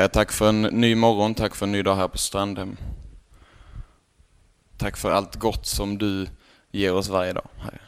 [0.00, 2.76] Herre, tack för en ny morgon, tack för en ny dag här på Strandhem.
[4.76, 6.26] Tack för allt gott som du
[6.70, 7.80] ger oss varje dag, Herre.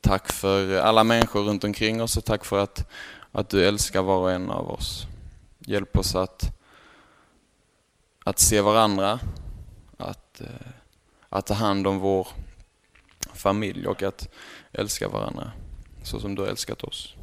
[0.00, 2.90] Tack för alla människor runt omkring oss och tack för att,
[3.32, 5.06] att du älskar var och en av oss.
[5.58, 6.52] Hjälp oss att,
[8.24, 9.20] att se varandra,
[9.96, 10.68] att, eh,
[11.28, 12.28] att ta hand om vår
[13.32, 14.28] familj och att
[14.72, 15.52] älska varandra
[16.02, 17.14] så som du har älskat oss.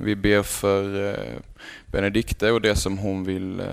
[0.00, 1.38] Vi ber för eh,
[1.86, 3.66] Benedikte och det som hon vill eh,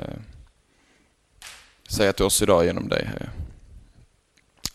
[1.87, 3.29] säga till oss idag genom dig, Herre.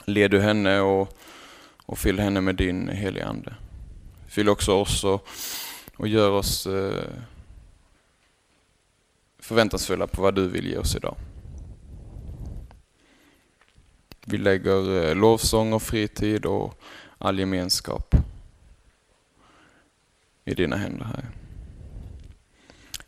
[0.05, 1.19] Led du henne och,
[1.87, 3.55] och fyll henne med din heliga Ande.
[4.29, 5.29] Fyll också oss och,
[5.97, 7.05] och gör oss eh,
[9.39, 11.17] förväntansfulla på vad du vill ge oss idag.
[14.27, 16.83] Vi lägger eh, lovsång och fritid och
[17.19, 18.15] all gemenskap
[20.45, 21.40] i dina händer, Herre.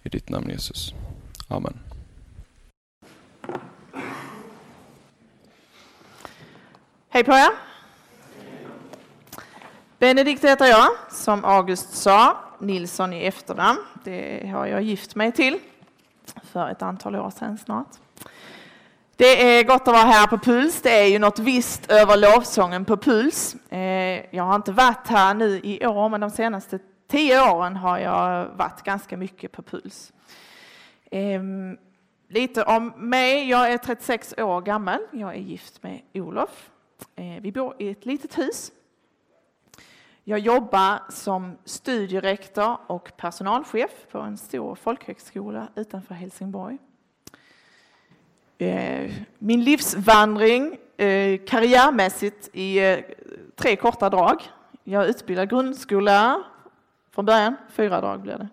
[0.02, 0.94] I ditt namn Jesus.
[1.48, 1.78] Amen.
[7.08, 7.50] Hej på er!
[9.98, 13.78] Benedikt heter jag, som August sa, Nilsson i efternamn.
[14.04, 15.58] Det har jag gift mig till
[16.52, 17.88] för ett antal år sedan snart.
[19.16, 20.82] Det är gott att vara här på Puls.
[20.82, 23.56] Det är ju något visst över lovsången på Puls.
[23.70, 26.78] Eh, jag har inte varit här nu i år, men de senaste
[27.12, 30.12] tio åren har jag varit ganska mycket på Puls.
[31.10, 31.78] Ehm,
[32.28, 33.48] lite om mig.
[33.48, 34.98] Jag är 36 år gammal.
[35.10, 36.70] Jag är gift med Olof.
[37.16, 38.72] Eh, vi bor i ett litet hus.
[40.24, 46.78] Jag jobbar som studierektor och personalchef på en stor folkhögskola utanför Helsingborg.
[48.58, 53.02] Eh, min livsvandring eh, karriärmässigt i
[53.56, 54.42] tre korta drag.
[54.84, 56.42] Jag är utbildad grundskollärare
[57.14, 58.48] från början, fyra drag blir det.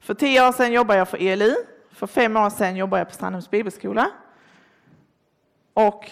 [0.00, 1.54] För tio år sedan jobbade jag för ELI.
[1.90, 4.10] För fem år sedan jobbade jag på Strandhems bibelskola.
[5.74, 6.10] Och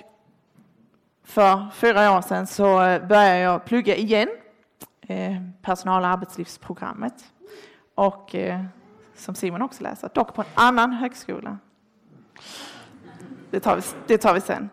[1.24, 2.76] för fyra år sedan så
[3.08, 4.28] började jag plugga igen,
[5.00, 7.24] eh, personal och arbetslivsprogrammet.
[7.94, 8.64] Och eh,
[9.14, 11.58] som Simon också läser, dock på en annan högskola.
[13.50, 14.70] Det tar vi, det tar vi sen.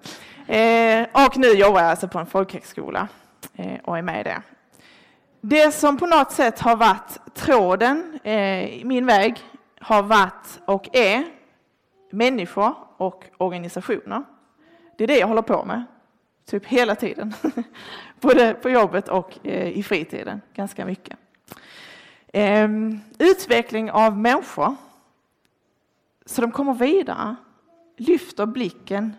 [0.48, 3.08] Eh, och nu jobbar jag alltså på en folkhögskola
[3.54, 4.24] eh, och är med i
[5.50, 5.72] det.
[5.72, 9.44] Som på något sätt har varit tråden eh, i min väg
[9.80, 11.24] har varit och är
[12.12, 14.24] människor och organisationer.
[14.98, 15.84] Det är det jag håller på med
[16.46, 17.34] typ hela tiden.
[18.20, 21.18] Både på jobbet och eh, i fritiden, ganska mycket.
[22.34, 24.76] Ehm, utveckling av människor
[26.26, 27.36] så de kommer vidare,
[27.98, 29.14] lyfter blicken.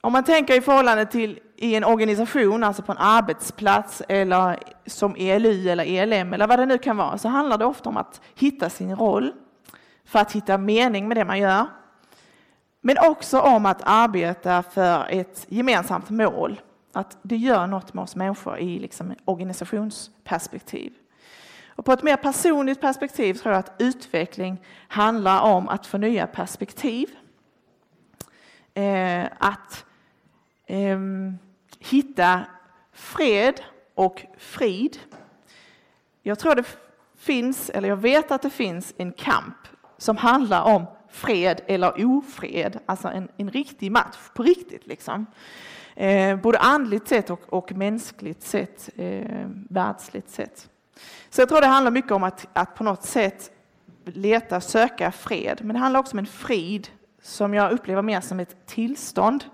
[0.00, 5.14] Om man tänker i förhållande till i en organisation, alltså på en arbetsplats eller som
[5.18, 8.20] ELU eller ELM eller vad det nu kan vara, så handlar det ofta om att
[8.34, 9.32] hitta sin roll
[10.04, 11.66] för att hitta mening med det man gör.
[12.80, 16.60] Men också om att arbeta för ett gemensamt mål.
[16.92, 20.92] Att det gör något med oss människor i liksom organisationsperspektiv.
[21.66, 26.26] Och på ett mer personligt perspektiv tror jag att utveckling handlar om att få nya
[26.26, 27.08] perspektiv.
[28.74, 29.84] Eh, att
[30.66, 30.98] eh,
[31.78, 32.40] hitta
[32.92, 33.60] fred
[33.94, 34.98] och frid.
[36.22, 36.64] Jag tror det
[37.16, 39.56] finns, eller jag vet att det finns en kamp
[39.98, 44.86] som handlar om fred eller ofred, alltså en, en riktig match på riktigt.
[44.86, 45.26] Liksom.
[45.94, 50.68] Eh, både andligt sett och, och mänskligt sett, eh, världsligt sett.
[51.30, 53.50] Så jag tror det handlar mycket om att, att på något sätt
[54.04, 56.88] leta, söka fred, men det handlar också om en frid
[57.22, 59.44] som jag upplever mer som ett tillstånd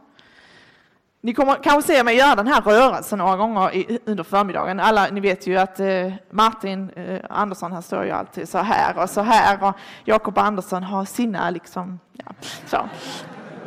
[1.24, 4.80] ni kommer kanske se mig göra den här rörelsen några gånger i, under förmiddagen.
[4.80, 8.98] Alla, ni vet ju att eh, Martin eh, Andersson, han står ju alltid så här
[8.98, 9.74] och så här och
[10.04, 12.32] Jakob Andersson har sina liksom, ja,
[12.66, 12.88] så.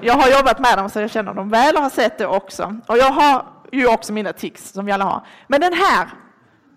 [0.01, 2.79] Jag har jobbat med dem så jag känner dem väl och har sett det också.
[2.87, 5.21] Och jag har ju också mina tics som vi alla har.
[5.47, 6.07] Men den här,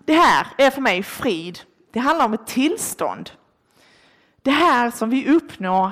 [0.05, 1.59] det här är för mig frid.
[1.93, 3.29] Det handlar om ett tillstånd.
[4.41, 5.91] Det här som vi uppnår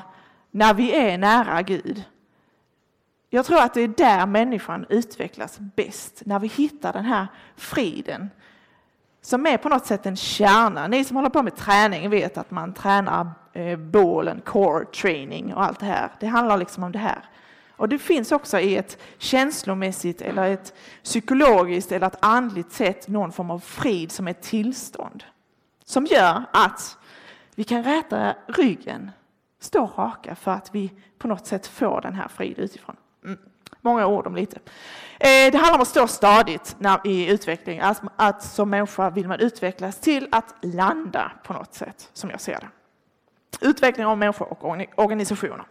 [0.51, 2.03] när vi är nära Gud.
[3.29, 8.29] Jag tror att det är där människan utvecklas bäst, när vi hittar den här friden
[9.21, 10.87] som är på något sätt en kärna.
[10.87, 15.63] Ni som håller på med träning vet att man tränar eh, bålen, core training och
[15.63, 16.11] allt det här.
[16.19, 17.23] Det handlar liksom om det här.
[17.71, 20.73] Och det finns också i ett känslomässigt eller ett
[21.03, 25.23] psykologiskt eller ett andligt sätt någon form av frid som är ett tillstånd.
[25.85, 26.97] Som gör att
[27.55, 29.11] vi kan räta ryggen,
[29.59, 32.95] stå raka för att vi på något sätt får den här frid utifrån.
[33.81, 34.59] Många ord om lite.
[35.19, 37.79] Eh, det handlar om att stå stadigt i utveckling.
[37.79, 42.41] Att, att som människa vill man utvecklas till att landa på något sätt, som jag
[42.41, 42.69] ser det.
[43.67, 44.65] Utveckling av människor och
[44.95, 45.65] organisationer.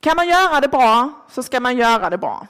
[0.00, 2.46] Kan man göra det bra så ska man göra det bra.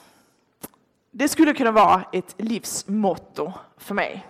[1.10, 4.26] Det skulle kunna vara ett livsmotto för mig.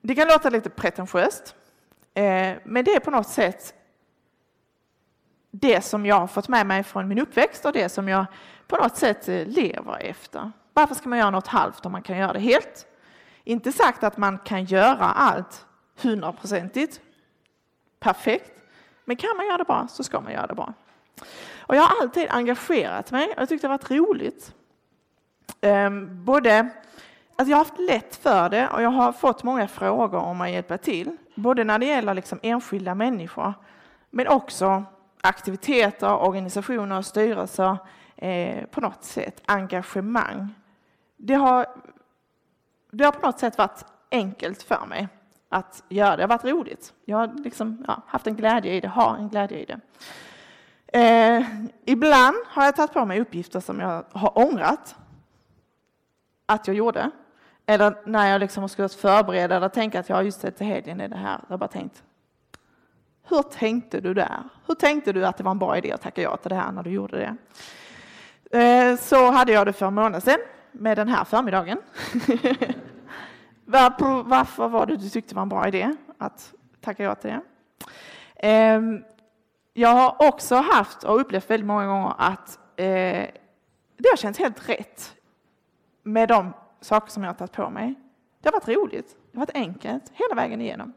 [0.00, 1.54] Det kan låta lite pretentiöst,
[2.14, 3.74] eh, men det är på något sätt
[5.60, 8.26] det som jag har fått med mig från min uppväxt och det som jag
[8.66, 10.52] på något sätt eh, lever efter.
[10.72, 12.86] Varför ska man göra något halvt om man kan göra det helt?
[13.44, 15.66] Inte sagt att man kan göra allt
[16.02, 17.00] hundraprocentigt
[18.00, 18.52] perfekt,
[19.04, 20.74] men kan man göra det bra så ska man göra det bra.
[21.58, 24.54] Och jag har alltid engagerat mig och jag tyckte det har varit roligt.
[25.60, 26.68] Ehm, både,
[27.36, 30.50] alltså jag har haft lätt för det och jag har fått många frågor om att
[30.50, 31.16] hjälpa till.
[31.34, 33.54] Både när det gäller liksom enskilda människor
[34.10, 34.84] men också
[35.24, 37.76] aktiviteter, organisationer, styrelser,
[38.16, 40.54] eh, på något sätt engagemang.
[41.16, 41.66] Det har,
[42.90, 45.08] det har på något sätt varit enkelt för mig
[45.48, 46.16] att göra det.
[46.16, 46.92] Det har varit roligt.
[47.04, 49.80] Jag har liksom, ja, haft en glädje i det, har en glädje i det.
[50.98, 51.44] Eh,
[51.84, 54.96] ibland har jag tagit på mig uppgifter som jag har ångrat
[56.46, 57.10] att jag gjorde.
[57.66, 61.08] Eller när jag liksom skulle förbereda eller tänka att jag just det till helgen är
[61.08, 61.40] det här.
[61.42, 62.02] Jag har bara tänkt,
[63.28, 64.42] hur tänkte du där?
[64.66, 66.72] Hur tänkte du att det var en bra idé att tacka ja till det här
[66.72, 67.36] när du gjorde det?
[68.58, 70.38] Eh, så hade jag det för en månad sedan
[70.72, 71.78] med den här förmiddagen.
[73.64, 77.40] Varför var det du tyckte var en bra idé att tacka ja till det?
[78.36, 79.04] Ehm,
[79.72, 83.26] jag har också haft och upplevt väldigt många gånger att eh,
[83.96, 85.14] det har känts helt rätt
[86.02, 87.94] med de saker som jag har tagit på mig.
[88.40, 90.92] Det har varit roligt, det har varit enkelt hela vägen igenom.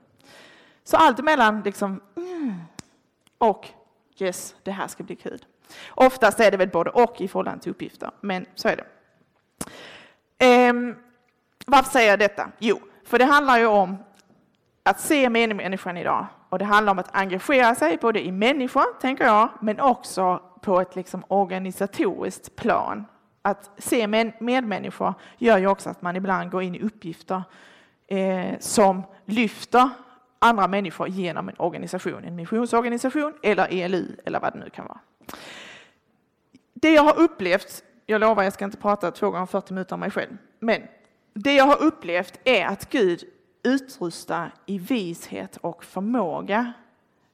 [0.88, 2.54] Så allt emellan liksom, mm,
[3.38, 3.68] och
[4.18, 5.46] yes, det här ska bli kul.
[5.90, 8.86] Oftast är det väl både och i förhållande till uppgifter, men så är det.
[10.38, 10.96] Ehm,
[11.66, 12.52] varför säger jag detta?
[12.60, 13.98] Jo, för det handlar ju om
[14.84, 19.26] att se människan idag och det handlar om att engagera sig både i människor, tänker
[19.26, 23.06] jag, men också på ett liksom organisatoriskt plan.
[23.42, 24.08] Att se
[24.40, 27.44] medmänniskor gör ju också att man ibland går in i uppgifter
[28.08, 29.90] eh, som lyfter
[30.40, 35.00] andra människor genom en organisation, en missionsorganisation eller ELU eller vad det nu kan vara.
[36.74, 40.00] Det jag har upplevt, jag lovar jag ska inte prata två gånger 40 minuter om
[40.00, 40.82] mig själv, men
[41.34, 43.24] det jag har upplevt är att Gud
[43.64, 46.74] utrustar i vishet och förmåga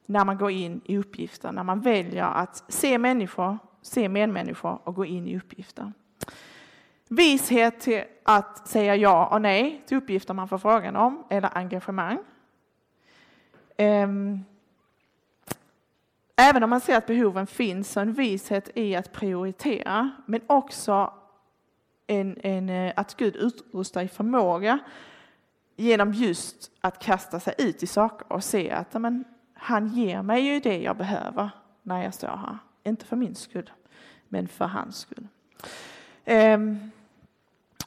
[0.06, 4.94] när man går in i uppgifter, när man väljer att se människor, se medmänniskor och
[4.94, 5.92] gå in i uppgifter.
[7.08, 12.18] Vishet till att säga ja och nej till uppgifter man får frågan om eller engagemang.
[13.76, 14.44] Ehm,
[16.36, 21.12] även om man ser att behoven finns, så en vishet i att prioritera, men också
[22.06, 24.78] en, en, eh, att Gud utrustar i förmåga
[25.76, 29.24] genom just att kasta sig ut i saker och se att men,
[29.54, 31.50] han ger mig ju det jag behöver
[31.82, 32.58] när jag står här.
[32.84, 33.70] Inte för min skull,
[34.28, 35.26] men för hans skull.
[36.24, 36.90] Ehm,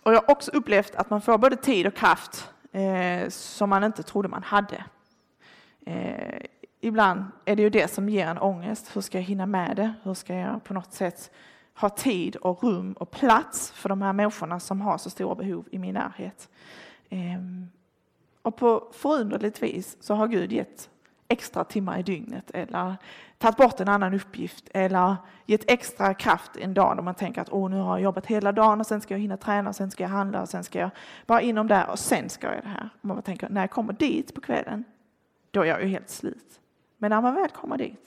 [0.04, 3.84] och jag har också upplevt att man får både tid och kraft eh, som man
[3.84, 4.84] inte trodde man hade.
[5.88, 6.42] Eh,
[6.82, 8.96] ibland är det ju det som ger en ångest.
[8.96, 9.94] Hur ska jag hinna med det?
[10.04, 11.32] Hur ska jag på något sätt
[11.76, 15.68] ha tid och rum och plats för de här människorna som har så stora behov
[15.72, 16.50] i min närhet?
[17.10, 17.40] Eh,
[18.42, 20.90] och på förunderligt vis så har Gud gett
[21.28, 22.96] extra timmar i dygnet eller
[23.38, 27.54] tagit bort en annan uppgift eller gett extra kraft en dag då man tänker att
[27.54, 29.92] Åh, nu har jag jobbat hela dagen och sen ska jag hinna träna och sen
[29.92, 30.90] ska jag handla och sen ska jag
[31.26, 32.90] bara inom där och sen ska jag det här.
[33.02, 34.84] Och man tänker när jag kommer dit på kvällen
[35.58, 36.60] då är jag ju helt slut.
[36.98, 38.06] Men när man väl kommer dit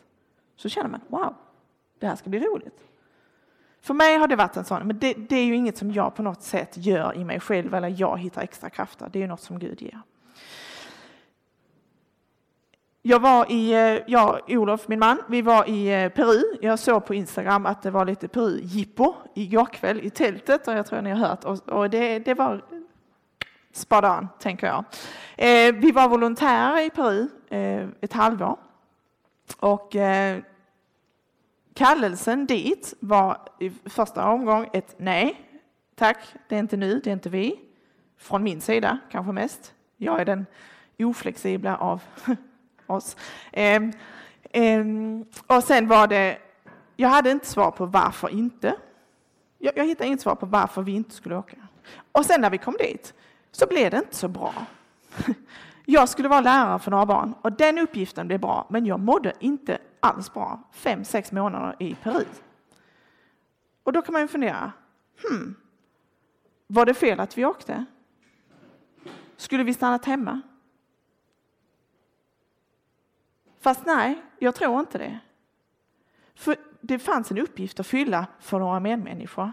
[0.57, 1.35] så känner man wow,
[1.99, 2.80] det här ska bli roligt.
[3.80, 6.14] För mig har det varit en sån, men det, det är ju inget som jag
[6.14, 9.09] på något sätt gör i mig själv eller jag hittar extra krafter.
[9.12, 10.00] Det är ju något som Gud ger.
[13.02, 16.42] Jag var i, eh, jag Olof, min man, vi var i eh, Peru.
[16.61, 20.87] Jag såg på Instagram att det var lite Peru-jippo igår kväll i tältet och jag
[20.87, 21.45] tror ni har hört.
[21.45, 22.64] Och, och det, det var
[23.73, 24.85] spadan, tänker jag.
[25.37, 28.57] Eh, vi var volontärer i Peru eh, ett halvår.
[29.59, 30.39] Och eh,
[31.75, 35.41] kallelsen dit var i första omgång ett nej.
[35.95, 37.61] Tack, det är inte nu, det är inte vi.
[38.19, 39.75] Från min sida kanske mest.
[39.97, 40.47] Jag är den
[40.99, 42.03] oflexibla av
[42.87, 43.17] oss.
[43.53, 43.93] Ehm,
[44.53, 46.39] ehm, och sen var det,
[46.97, 48.77] jag hade inte svar på varför inte.
[49.59, 51.57] Jag, jag hittade inget svar på varför vi inte skulle åka.
[52.12, 53.15] Och sen när vi kom dit
[53.50, 54.54] så blev det inte så bra.
[55.85, 59.33] Jag skulle vara lärare för några barn och den uppgiften blev bra, men jag mådde
[59.40, 62.25] inte alls bra fem, sex månader i Peru.
[63.83, 64.73] Och då kan man ju fundera,
[65.28, 65.54] hmm,
[66.66, 67.85] var det fel att vi åkte?
[69.37, 70.40] Skulle vi stannat hemma?
[73.61, 75.19] Fast nej, jag tror inte det.
[76.35, 79.52] För det fanns en uppgift att fylla för några medmänniskor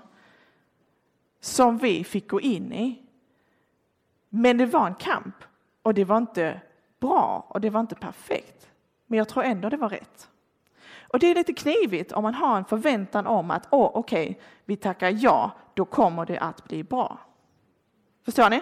[1.39, 3.07] som vi fick gå in i.
[4.29, 5.36] Men det var en kamp
[5.81, 6.62] och det var inte
[7.00, 8.69] bra och det var inte perfekt.
[9.07, 10.29] Men jag tror ändå det var rätt.
[11.07, 14.43] Och det är lite knivigt om man har en förväntan om att åh, okej, okay,
[14.65, 17.19] vi tackar ja, då kommer det att bli bra.
[18.25, 18.62] Förstår ni?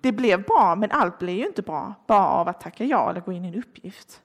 [0.00, 3.20] Det blev bra, men allt blir ju inte bra bara av att tacka ja eller
[3.20, 4.22] gå in i en uppgift.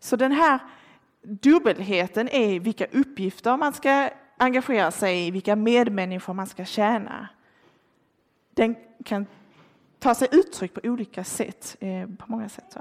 [0.00, 0.58] Så den här
[1.22, 7.28] dubbelheten är vilka uppgifter man ska engagera sig i, vilka medmänniskor man ska tjäna.
[8.54, 9.26] Den kan
[10.06, 12.64] ta sig uttryck på olika sätt, eh, på många sätt.
[12.68, 12.80] Så.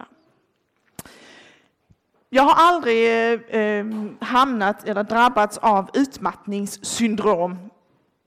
[2.30, 3.86] Jag har aldrig eh, eh,
[4.20, 7.70] hamnat eller drabbats av utmattningssyndrom.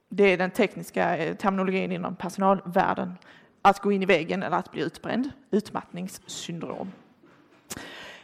[0.09, 3.17] Det är den tekniska eh, terminologin inom personalvärlden.
[3.61, 5.29] Att gå in i väggen eller att bli utbränd.
[5.51, 6.91] Utmattningssyndrom.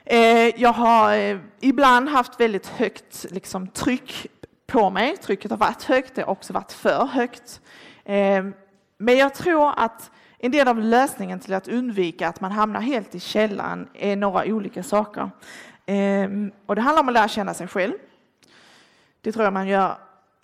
[0.03, 4.27] Eh, jag har eh, ibland haft väldigt högt liksom, tryck
[4.67, 5.17] på mig.
[5.17, 7.62] Trycket har varit högt, det har också varit för högt.
[8.98, 10.12] Men jag tror att
[10.46, 14.46] en del av lösningen till att undvika att man hamnar helt i källan är några
[14.46, 15.30] olika saker.
[15.86, 17.94] Ehm, och det handlar om att lära känna sig själv.
[19.22, 19.98] Det tror jag man gör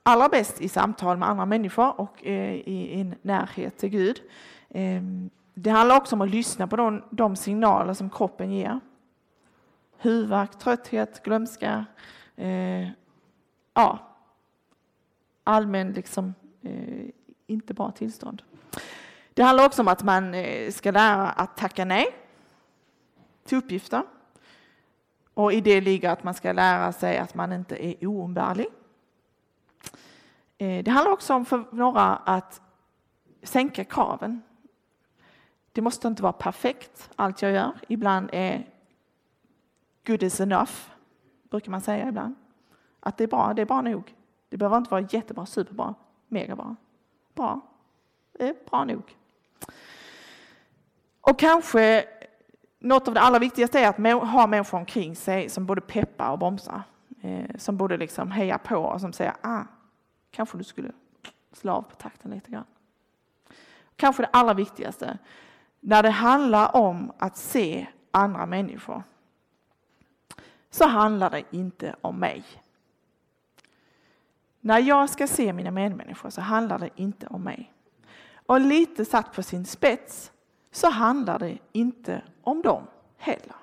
[0.03, 4.21] allra bäst i samtal med andra människor och eh, i en närhet till Gud.
[4.69, 8.79] Ehm, det handlar också om att lyssna på de, de signaler som kroppen ger
[9.97, 11.85] huvudvärk, trötthet, glömska,
[12.35, 12.87] eh,
[13.73, 13.99] ja,
[15.43, 17.09] allmän liksom, eh,
[17.47, 18.41] inte bra tillstånd.
[19.33, 22.15] Det handlar också om att man eh, ska lära att tacka nej
[23.43, 24.03] till uppgifter.
[25.33, 28.67] Och i det ligger att man ska lära sig att man inte är oumbärlig.
[30.57, 32.61] Eh, det handlar också om för några att
[33.43, 34.41] sänka kraven.
[35.71, 37.71] Det måste inte vara perfekt, allt jag gör.
[37.87, 38.67] Ibland är
[40.05, 40.71] good is enough,
[41.49, 42.35] brukar man säga ibland.
[42.99, 44.15] Att det är bra, det är bra nog.
[44.49, 45.95] Det behöver inte vara jättebra, superbra,
[46.27, 46.75] megabra.
[47.33, 47.61] Bra,
[48.31, 49.17] det är bra nog.
[51.21, 52.05] Och kanske
[52.79, 56.39] något av det allra viktigaste är att ha människor omkring sig som både peppar och
[56.39, 56.83] bromsar.
[57.21, 59.63] Eh, som både liksom hejar på och som säger ah,
[60.31, 60.91] kanske du skulle
[61.53, 62.65] slå av på takten lite grann.
[63.95, 65.17] Kanske det allra viktigaste,
[65.79, 69.03] när det handlar om att se andra människor
[70.69, 72.43] så handlar det inte om mig.
[74.59, 77.73] När jag ska se mina medmänniskor så handlar det inte om mig.
[78.45, 80.31] Och lite satt på sin spets
[80.71, 82.87] så handlar det inte om dem
[83.17, 83.55] heller.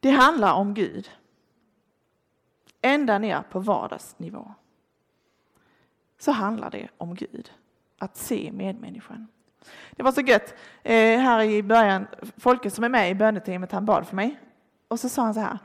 [0.00, 1.10] Det handlar om Gud.
[2.80, 4.54] Ända ner på vardagsnivå
[6.18, 7.52] så handlar det om Gud.
[7.98, 9.28] Att se medmänniskan.
[9.90, 10.54] Det var så gött.
[10.82, 12.06] Eh, här i början,
[12.36, 14.40] Folke som är med i böneteamet, han bad för mig.
[14.88, 15.58] Och så sa han så här.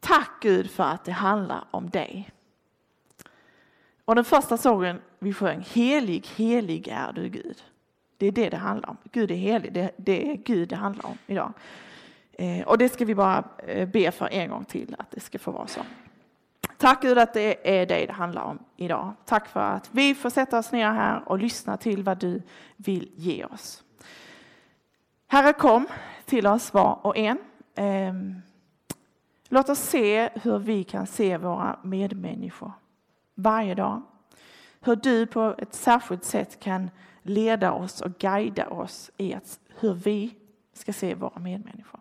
[0.00, 2.30] Tack Gud för att det handlar om dig.
[4.04, 7.62] Och den första sången vi sjöng, Helig, helig är du Gud.
[8.20, 8.96] Det är det det handlar om.
[9.12, 11.52] Gud är helig, det, det är Gud det handlar om idag.
[12.32, 15.38] Eh, och det ska vi bara eh, be för en gång till, att det ska
[15.38, 15.80] få vara så.
[16.76, 19.12] Tack Gud att det är dig det handlar om idag.
[19.24, 22.42] Tack för att vi får sätta oss ner här och lyssna till vad du
[22.76, 23.84] vill ge oss.
[25.26, 25.86] Herre kom
[26.24, 27.38] till oss var och en.
[27.74, 28.42] Ehm,
[29.48, 32.72] låt oss se hur vi kan se våra medmänniskor
[33.34, 34.02] varje dag.
[34.80, 36.90] Hur du på ett särskilt sätt kan
[37.22, 40.34] leda oss och guida oss i att, hur vi
[40.72, 42.00] ska se våra medmänniskor.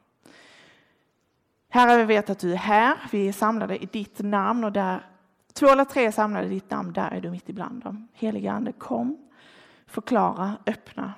[1.69, 2.97] Herre, vi vet att du är här.
[3.11, 5.05] Vi är samlade i ditt namn och där
[5.53, 8.07] två eller tre är samlade i ditt namn, där är du mitt ibland dem.
[8.13, 9.29] Helige Ande, kom,
[9.85, 11.13] förklara, öppna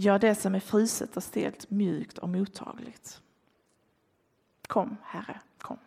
[0.00, 3.22] Gör det som är fruset och stelt mjukt och mottagligt.
[4.66, 5.78] Kom, Herre, kom.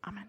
[0.00, 0.28] Amen.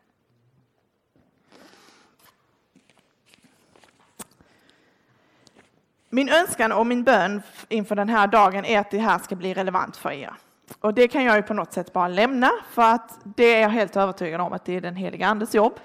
[6.13, 9.53] Min önskan och min bön inför den här dagen är att det här ska bli
[9.53, 10.33] relevant för er.
[10.79, 13.69] Och det kan jag ju på något sätt bara lämna för att det är jag
[13.69, 15.79] helt övertygad om att det är den heliga Andes jobb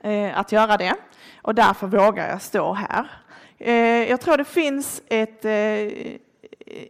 [0.00, 0.94] eh, att göra det.
[1.42, 3.10] Och därför vågar jag stå här.
[3.58, 5.52] Eh, jag tror det finns ett, eh,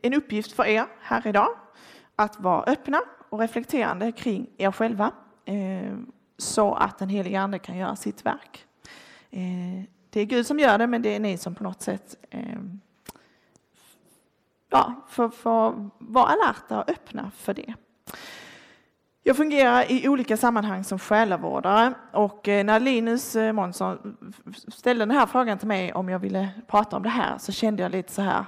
[0.03, 1.49] en uppgift för er här idag
[2.17, 5.11] att vara öppna och reflekterande kring er själva
[5.45, 5.97] eh,
[6.39, 8.65] så att den helige Ande kan göra sitt verk.
[9.31, 12.17] Eh, det är Gud som gör det, men det är ni som på något sätt
[12.31, 12.59] eh,
[14.71, 17.75] ja, får, får vara alerta och öppna för det.
[19.23, 24.17] Jag fungerar i olika sammanhang som själavårdare och eh, när Linus eh, Månsson
[24.69, 27.83] ställde den här frågan till mig om jag ville prata om det här så kände
[27.83, 28.45] jag lite så här.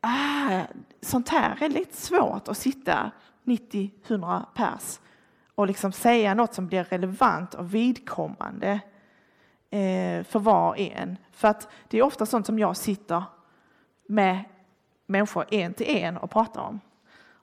[0.00, 0.60] Ah,
[1.00, 3.10] sånt här är lite svårt att sitta
[3.44, 5.00] 90-100 pers
[5.54, 8.78] och liksom säga något som blir relevant och vidkommande eh,
[9.76, 11.16] Eh, för var och en.
[11.32, 13.22] För att det är ofta sånt som jag sitter
[14.08, 14.44] med
[15.06, 16.80] människor en till en och pratar om.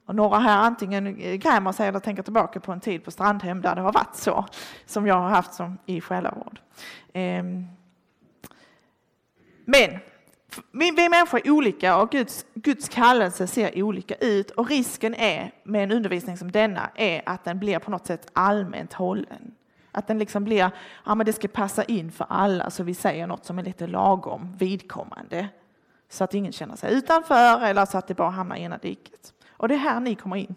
[0.05, 3.75] Och några här antingen grämer sig eller tänker tillbaka på en tid på Strandhem där
[3.75, 4.45] det har varit så,
[4.85, 6.59] som jag har haft som i själavård.
[7.13, 7.65] Ehm,
[9.65, 9.99] men
[10.71, 15.51] vi, vi människor är olika och Guds, Guds kallelse ser olika ut och risken är
[15.63, 19.55] med en undervisning som denna är att den blir på något sätt allmänt hållen.
[19.95, 20.71] Att den liksom blir,
[21.05, 23.88] ja men det ska passa in för alla så vi säger något som är lite
[23.88, 25.47] lagom vidkommande.
[26.09, 29.33] Så att ingen känner sig utanför eller så att det bara hamnar i ena diket.
[29.50, 30.55] Och det är här ni kommer in.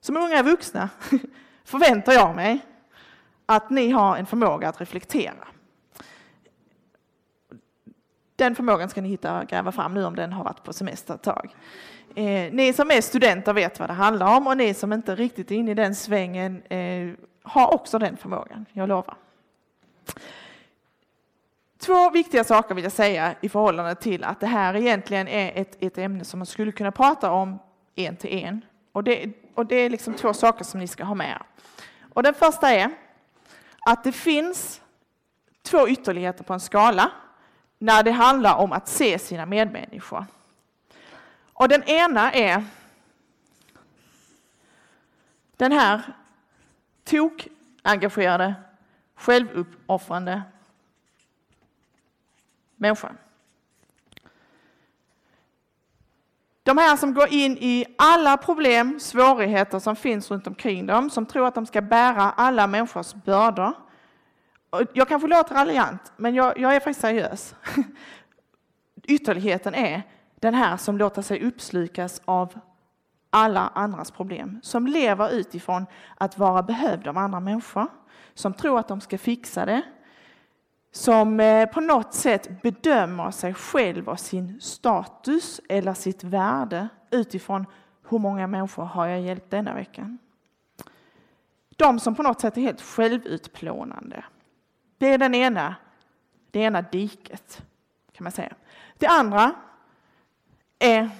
[0.00, 0.88] Som unga vuxna
[1.64, 2.60] förväntar jag mig
[3.46, 5.48] att ni har en förmåga att reflektera.
[8.36, 11.14] Den förmågan ska ni hitta och gräva fram nu om den har varit på semester
[11.14, 11.54] ett tag.
[12.14, 15.50] Eh, ni som är studenter vet vad det handlar om och ni som inte riktigt
[15.50, 17.12] är inne i den svängen eh,
[17.46, 19.16] har också den förmågan, jag lovar.
[21.78, 25.76] Två viktiga saker vill jag säga i förhållande till att det här egentligen är ett,
[25.80, 27.58] ett ämne som man skulle kunna prata om
[27.94, 28.64] en till en.
[28.92, 31.42] Och det, och det är liksom två saker som ni ska ha med
[32.12, 32.90] Och Den första är
[33.80, 34.80] att det finns
[35.62, 37.10] två ytterligheter på en skala
[37.78, 40.26] när det handlar om att se sina medmänniskor.
[41.52, 42.64] Och den ena är
[45.56, 46.02] den här
[47.06, 48.54] tok-engagerade,
[49.14, 50.42] självuppoffrande
[52.76, 53.12] människa.
[56.62, 61.26] De här som går in i alla problem, svårigheter som finns runt omkring dem, som
[61.26, 63.72] tror att de ska bära alla människors bördor.
[64.92, 67.54] Jag kanske låter raljant, men jag, jag är faktiskt seriös.
[69.02, 70.02] Ytterligheten är
[70.34, 72.60] den här som låter sig uppslukas av
[73.36, 77.86] alla andras problem, som lever utifrån att vara behövd av andra människor,
[78.34, 79.82] som tror att de ska fixa det,
[80.92, 87.66] som eh, på något sätt bedömer sig själv och sin status eller sitt värde utifrån
[88.08, 90.18] hur många människor har jag hjälpt denna veckan.
[91.76, 94.24] De som på något sätt är helt självutplånande.
[94.98, 95.74] Det är den ena,
[96.50, 97.62] det ena diket,
[98.12, 98.54] kan man säga.
[98.98, 99.54] Det andra
[100.78, 101.10] är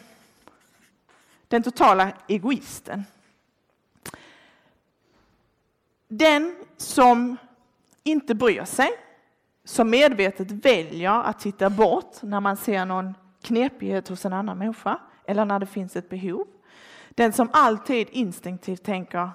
[1.49, 3.05] den totala egoisten.
[6.09, 7.37] Den som
[8.03, 8.89] inte bryr sig,
[9.65, 15.01] som medvetet väljer att titta bort när man ser någon knepighet hos en annan människa
[15.27, 16.47] eller när det finns ett behov.
[17.11, 19.31] Den som alltid instinktivt tänker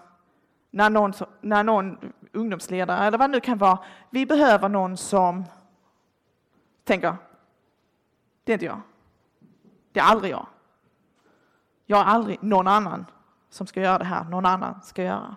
[0.71, 5.45] när någon, när någon ungdomsledare eller vad det nu kan vara, vi behöver någon som
[6.83, 7.15] tänker,
[8.43, 8.81] det är inte jag.
[9.91, 10.47] Det är aldrig jag.
[11.91, 13.05] Jag är aldrig någon annan
[13.49, 15.35] som ska göra det här, någon annan ska göra.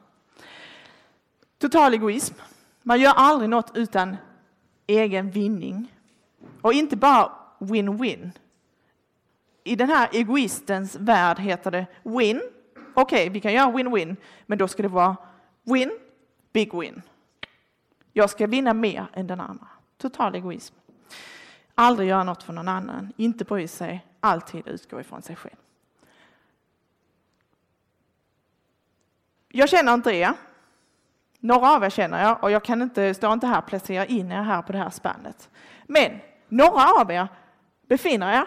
[1.59, 2.35] Total egoism.
[2.83, 4.17] Man gör aldrig något utan
[4.87, 5.93] egen vinning.
[6.61, 8.31] Och inte bara win-win.
[9.65, 12.43] I den här egoistens värld heter det win.
[12.95, 15.17] Okej, okay, vi kan göra win-win, men då ska det vara
[15.63, 15.99] win,
[16.53, 17.03] big win.
[18.13, 19.69] Jag ska vinna mer än den andra.
[19.99, 20.75] Total egoism.
[21.75, 25.64] Aldrig göra något för någon annan, inte bry sig, alltid utgå ifrån sig själv.
[29.57, 30.33] Jag känner inte er.
[31.41, 34.33] Några av er känner jag och jag kan inte, står inte här och placera in
[34.33, 35.51] er här på det här spannet.
[35.87, 37.29] Men några av er
[37.89, 38.47] befinner er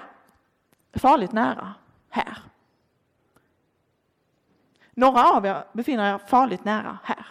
[0.94, 1.74] farligt nära
[2.10, 2.38] här.
[4.92, 7.26] Några av er befinner er farligt nära här.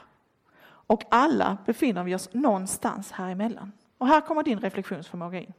[0.66, 3.72] Och alla befinner vi oss någonstans här emellan.
[3.98, 5.52] Och här kommer din reflektionsförmåga in.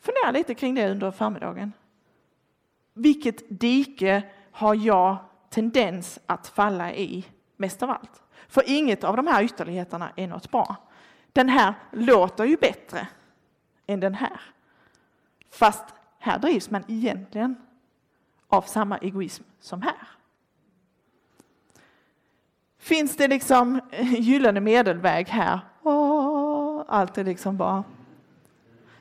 [0.00, 1.72] Fundera lite kring det under förmiddagen.
[2.94, 5.16] Vilket dike har jag
[5.52, 8.22] tendens att falla i mest av allt?
[8.48, 10.76] För inget av de här ytterligheterna är något bra.
[11.32, 13.08] Den här låter ju bättre
[13.86, 14.40] än den här.
[15.50, 15.84] Fast
[16.18, 17.56] här drivs man egentligen
[18.48, 20.08] av samma egoism som här.
[22.78, 25.60] Finns det liksom gyllene medelväg här?
[25.82, 27.84] Åh, allt är liksom bara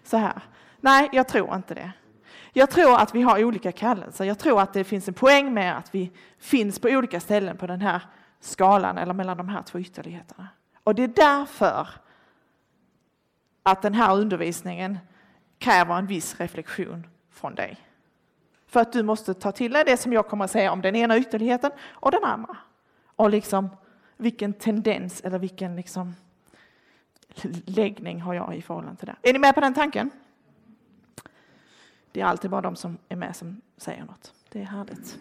[0.03, 0.41] så här.
[0.79, 1.91] Nej, jag tror inte det.
[2.53, 4.25] Jag tror att vi har olika kallelser.
[4.25, 7.67] Jag tror att det finns en poäng med att vi finns på olika ställen på
[7.67, 8.01] den här
[8.39, 10.47] skalan eller mellan de här två ytterligheterna.
[10.83, 11.87] Och det är därför
[13.63, 14.99] att den här undervisningen
[15.57, 17.77] kräver en viss reflektion från dig.
[18.67, 20.95] För att du måste ta till dig det som jag kommer att säga om den
[20.95, 22.57] ena ytterligheten och den andra.
[23.15, 23.69] och liksom
[24.17, 26.15] vilken tendens eller vilken liksom
[27.65, 29.29] läggning har jag i förhållande till det.
[29.29, 30.09] Är ni med på den tanken?
[32.11, 34.33] Det är alltid bara de som är med som säger något.
[34.49, 35.17] Det är härligt.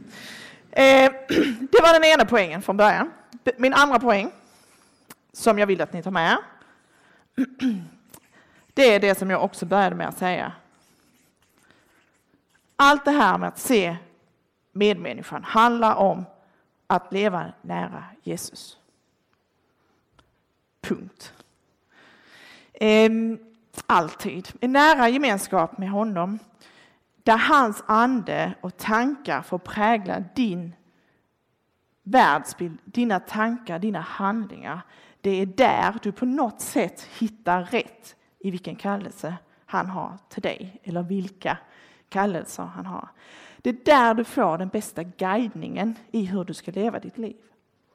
[0.71, 1.13] Eh,
[1.71, 3.11] det var den ena poängen från början.
[3.57, 4.31] Min andra poäng,
[5.33, 6.37] som jag vill att ni tar med,
[8.75, 10.53] det är det som jag också började med att säga.
[12.77, 13.97] Allt det här med att se
[14.73, 16.25] medmänniskan handlar om
[16.87, 18.79] att leva nära Jesus.
[20.81, 21.33] Punkt.
[22.73, 23.39] Ehm,
[23.87, 24.49] alltid.
[24.61, 26.39] En nära gemenskap med honom
[27.23, 30.75] där hans ande och tankar får prägla din
[32.03, 34.81] världsbild, dina tankar, dina handlingar.
[35.21, 39.35] Det är där du på något sätt hittar rätt i vilken kallelse
[39.67, 41.59] han har till dig eller vilka
[42.09, 43.09] kallelser han har.
[43.59, 47.37] Det är där du får den bästa guidningen i hur du ska leva ditt liv,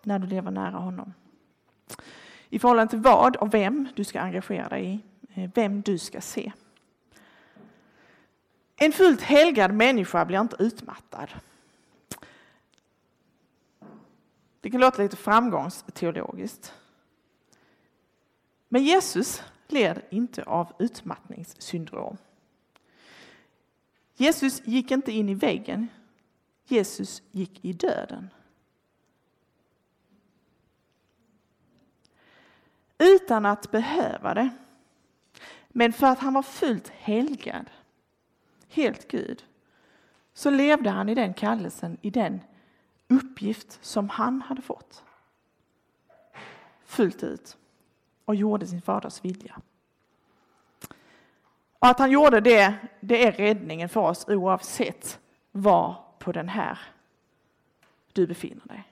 [0.03, 1.13] när du lever nära honom.
[2.49, 5.03] I förhållande till vad och vem du ska engagera dig i,
[5.41, 6.51] eh, vem du ska se.
[8.75, 11.29] En fullt helgad människa blir inte utmattad.
[14.61, 16.73] Det kan låta lite framgångsteologiskt.
[18.67, 22.17] Men Jesus led inte av utmattningssyndrom.
[24.15, 25.87] Jesus gick inte in i väggen.
[26.65, 28.29] Jesus gick i döden.
[32.97, 34.49] Utan att behöva det.
[35.67, 37.69] Men för att han var fullt helgad,
[38.75, 39.43] helt Gud,
[40.33, 42.41] så levde han i den kallelsen, i den
[43.07, 45.03] uppgift som han hade fått.
[46.85, 47.57] Fullt ut.
[48.25, 49.61] Och gjorde sin faders vilja.
[51.79, 55.19] Och att han gjorde det, det är räddningen för oss oavsett
[55.51, 56.79] var på den här
[58.13, 58.83] du befinner dig.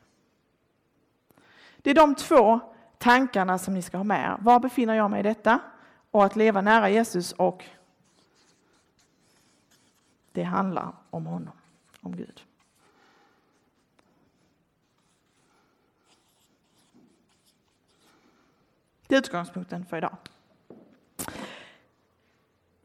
[1.78, 2.60] Det är de två
[2.98, 4.38] tankarna som ni ska ha med er.
[4.39, 5.60] Var befinner jag mig i detta?
[6.12, 7.63] Och att leva nära Jesus och
[10.34, 11.54] det handlar om honom,
[12.02, 12.43] om Gud.
[19.08, 20.17] Det är utgångspunkten för idag.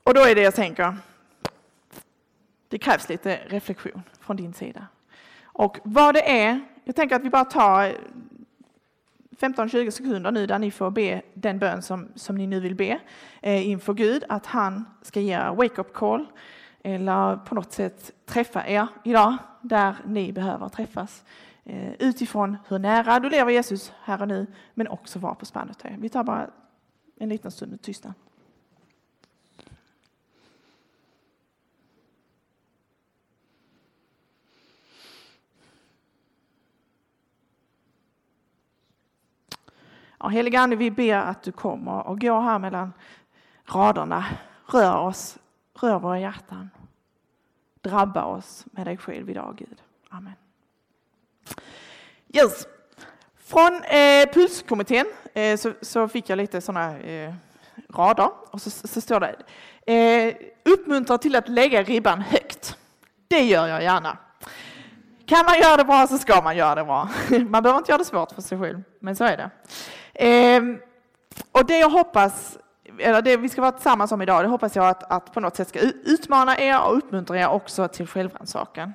[0.03, 0.97] Och då är det jag tänker,
[2.69, 4.87] det krävs lite reflektion från din sida.
[5.43, 7.97] Och vad det är, jag tänker att vi bara tar
[9.31, 12.99] 15-20 sekunder nu där ni får be den bön som, som ni nu vill be
[13.43, 16.27] eh, inför Gud, att han ska ge er wake-up call
[16.83, 21.25] eller på något sätt träffa er idag där ni behöver träffas.
[21.65, 25.85] Eh, utifrån hur nära du lever Jesus här och nu, men också var på spannet
[25.85, 25.97] är.
[25.99, 26.51] Vi tar bara
[27.17, 28.15] en liten stund med tystnad.
[40.21, 42.93] Ja, Helige Ande, vi ber att du kommer och går här mellan
[43.65, 44.25] raderna.
[44.67, 45.39] Rör oss,
[45.81, 46.71] rör våra hjärtan.
[47.81, 49.83] Drabba oss med dig själv idag, Gud.
[50.09, 50.33] Amen.
[52.29, 52.67] Yes.
[53.37, 57.35] Från eh, Pulskommittén eh, så, så, fick jag lite sådana eh,
[57.95, 59.37] rader och så, så står det
[59.93, 62.77] eh, uppmuntra till att lägga ribban högt.
[63.29, 64.19] Det gör jag gärna.
[65.27, 67.09] Kan man göra det bra så ska man göra det bra.
[67.49, 69.51] Man behöver inte göra det svårt för sig själv, men så är det.
[70.27, 70.63] Eh,
[71.53, 72.59] och det jag hoppas,
[73.01, 75.57] eller det vi ska vara tillsammans om idag, det hoppas jag att, att på något
[75.57, 78.95] sätt ska utmana er och uppmuntra er också till självrannsakan.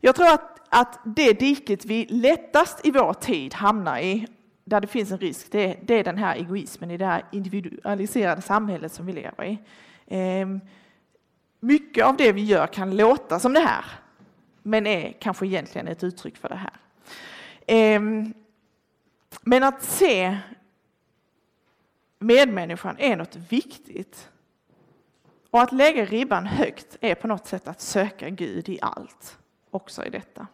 [0.00, 4.26] Jag tror att, att det diket vi lättast i vår tid hamnar i,
[4.64, 8.42] där det finns en risk, det, det är den här egoismen i det här individualiserade
[8.42, 9.58] samhället som vi lever i.
[10.06, 10.60] Ehm,
[11.60, 13.84] mycket av det vi gör kan låta som det här,
[14.62, 16.76] men är kanske egentligen ett uttryck för det här.
[17.66, 18.34] Ehm,
[19.42, 20.38] men att se
[22.22, 24.28] medmänniskan är något viktigt.
[25.50, 29.38] Och att lägga ribban högt är på något sätt att söka Gud i allt,
[29.70, 30.46] också i detta.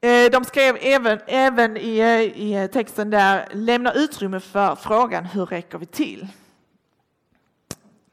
[0.00, 5.46] Eh, de skrev även, även i, eh, i texten där, lämna utrymme för frågan hur
[5.46, 6.28] räcker vi till?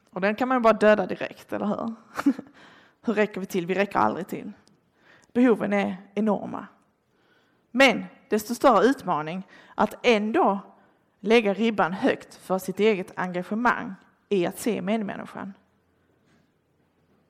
[0.10, 1.94] Och den kan man ju bara döda direkt, eller hur?
[3.06, 3.66] hur räcker vi till?
[3.66, 4.52] Vi räcker aldrig till.
[5.34, 6.68] Behoven är enorma.
[7.72, 10.60] Men desto större utmaning att ändå
[11.20, 13.96] lägga ribban högt för sitt eget engagemang
[14.30, 15.54] i att se medmänniskan.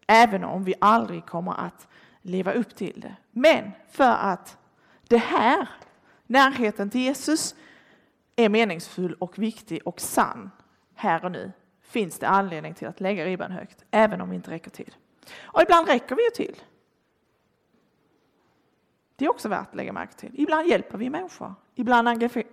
[0.08, 1.88] Även om vi aldrig kommer att
[2.22, 3.16] leva upp till det.
[3.32, 4.58] Men för att
[5.08, 5.70] det här,
[6.26, 7.56] närheten till Jesus,
[8.36, 10.52] är meningsfull och viktig och sann
[10.96, 14.52] här och nu finns det anledning till att lägga ribban högt, även om vi inte
[14.52, 14.96] räcker till.
[15.40, 16.62] Och ibland räcker vi ju till.
[19.20, 20.32] Det är också värt att lägga märke till.
[20.34, 22.08] Ibland hjälper vi människor, ibland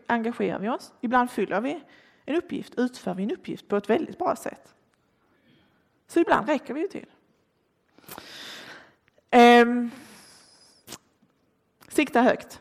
[0.06, 1.82] engagerar vi oss, ibland fyller vi
[2.24, 4.74] en uppgift, utför vi en uppgift på ett väldigt bra sätt.
[6.06, 7.06] Så ibland räcker vi ju till.
[9.30, 9.90] Ehm.
[11.88, 12.60] sikta högt.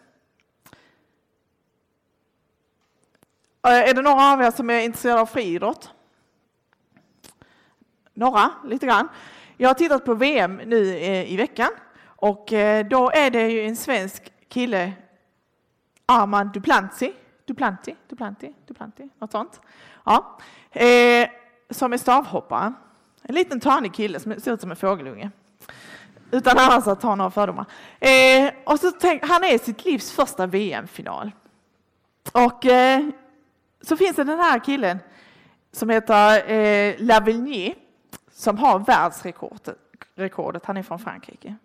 [3.63, 5.91] Eh, är det några av er som är intresserade av friidrott?
[8.13, 9.07] Några, lite grann.
[9.57, 11.69] Jag har tittat på VM nu eh, i veckan
[12.25, 14.93] och eh, då är det ju en svensk kille,
[16.05, 17.13] Armand Duplanti,
[17.47, 19.61] Duplanti, Duplanti, Duplanti, något sånt.
[20.03, 20.37] Ja.
[20.71, 21.29] Eh,
[21.69, 22.73] som är stavhoppare.
[23.21, 25.31] En liten tanig kille som ser ut som en fågelunge.
[26.31, 27.65] Utan annars att ha några fördomar.
[27.99, 31.31] Eh, och så tänk, han är sitt livs första VM-final.
[32.31, 33.05] Och eh,
[33.81, 34.99] så finns det den här killen
[35.71, 37.75] som heter eh, Lavigny
[38.31, 40.65] som har världsrekordet.
[40.65, 41.55] Han är från Frankrike.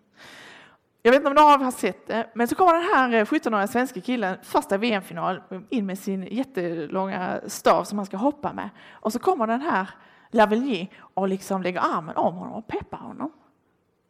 [1.03, 3.13] Jag vet inte om några av er har sett det, men så kommer den här
[3.13, 8.53] eh, 17-åriga svenska killen, första VM-final, in med sin jättelånga stav som han ska hoppa
[8.53, 8.69] med.
[8.91, 9.89] Och så kommer den här
[10.31, 13.31] Lavelier och liksom lägger armen om honom och peppar honom.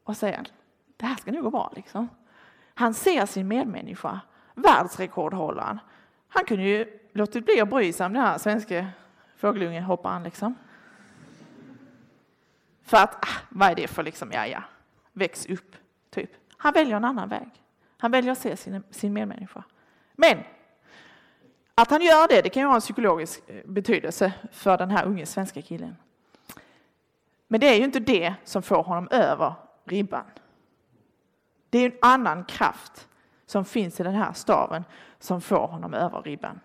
[0.03, 0.47] Och säger,
[0.97, 2.09] det här ska nog gå bra liksom.
[2.73, 4.19] Han ser sin medmänniska,
[4.53, 5.79] världsrekordhållaren.
[6.29, 8.87] Han kunde ju låtit bli att bry sig om den här svenska
[9.35, 10.55] fågelungehopparen liksom.
[12.83, 14.63] För att, ah, vad är det för liksom, ja ja,
[15.13, 15.75] väx upp,
[16.09, 16.40] typ.
[16.61, 17.49] Han väljer en annan väg.
[17.97, 19.63] Han väljer att se sin, sin medmänniska.
[20.15, 20.37] Men
[21.75, 25.05] att han gör det, det kan ju ha en psykologisk eh, betydelse för den här
[25.05, 25.95] unge svenska killen.
[27.47, 29.53] Men det är ju inte det som får honom över
[29.85, 30.25] ribban.
[31.69, 33.07] Det är en annan kraft
[33.45, 34.83] som finns i den här staven
[35.19, 36.59] som får honom över ribban.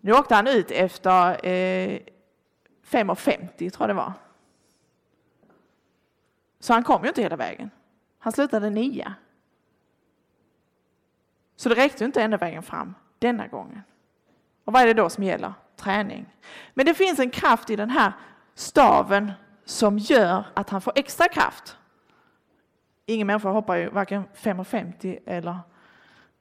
[0.00, 2.00] Nu åkte han ut efter eh,
[2.86, 4.12] 5.50 tror jag det var.
[6.64, 7.70] Så han kom ju inte hela vägen.
[8.18, 9.14] Han slutade nia.
[11.56, 13.82] Så det räckte inte ända vägen fram denna gången.
[14.64, 15.52] Och vad är det då som gäller?
[15.76, 16.26] Träning.
[16.74, 18.12] Men det finns en kraft i den här
[18.54, 19.32] staven
[19.64, 21.76] som gör att han får extra kraft.
[23.06, 25.58] Ingen människa hoppar ju varken 5,50 eller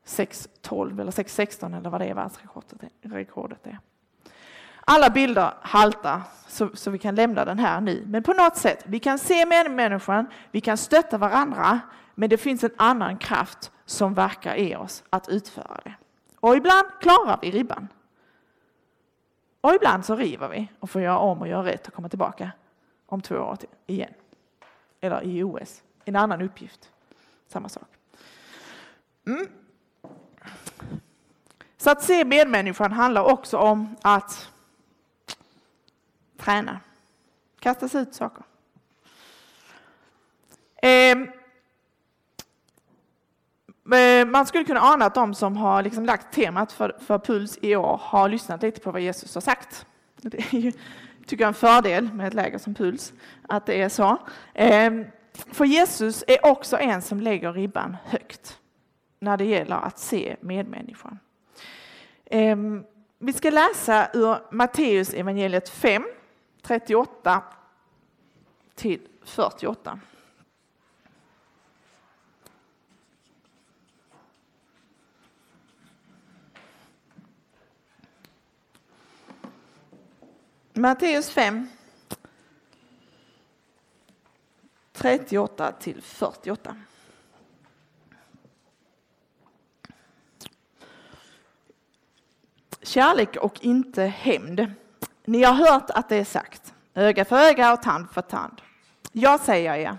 [0.05, 3.79] 6,12 eller 6,16 eller vad det är världsrekordet är.
[4.85, 6.21] Alla bilder haltar
[6.53, 8.03] så, så vi kan lämna den här nu.
[8.07, 11.79] Men på något sätt, vi kan se människan, vi kan stötta varandra,
[12.15, 15.93] men det finns en annan kraft som verkar i oss att utföra det.
[16.39, 17.87] Och ibland klarar vi ribban.
[19.61, 22.51] Och ibland så river vi och får göra om och göra rätt och komma tillbaka
[23.05, 24.13] om två år igen.
[25.01, 26.91] Eller i OS, en annan uppgift.
[27.47, 27.87] Samma sak.
[29.27, 29.47] Mm.
[31.77, 34.52] Så att se medmänniskan handlar också om att
[36.43, 36.79] träna,
[37.59, 38.43] kasta sig ut saker.
[40.81, 41.27] Ehm,
[43.93, 47.59] eh, man skulle kunna ana att de som har liksom lagt temat för, för Puls
[47.61, 49.85] i år har lyssnat lite på vad Jesus har sagt.
[50.15, 50.71] Det är ju,
[51.25, 53.13] tycker jag, en fördel med ett läger som Puls,
[53.47, 54.17] att det är så.
[54.53, 58.59] Ehm, för Jesus är också en som lägger ribban högt
[59.19, 61.19] när det gäller att se medmänniskan.
[62.25, 62.83] Ehm,
[63.19, 66.05] vi ska läsa ur Matteus evangeliet 5,
[66.63, 67.43] 38
[68.75, 69.99] till 48.
[80.73, 81.67] Matteus 5,
[84.91, 86.75] 38 till 48.
[92.81, 94.82] Kärlek och inte hämnd.
[95.25, 98.61] Ni har hört att det är sagt, öga för öga och tand för tand.
[99.11, 99.97] Jag säger er,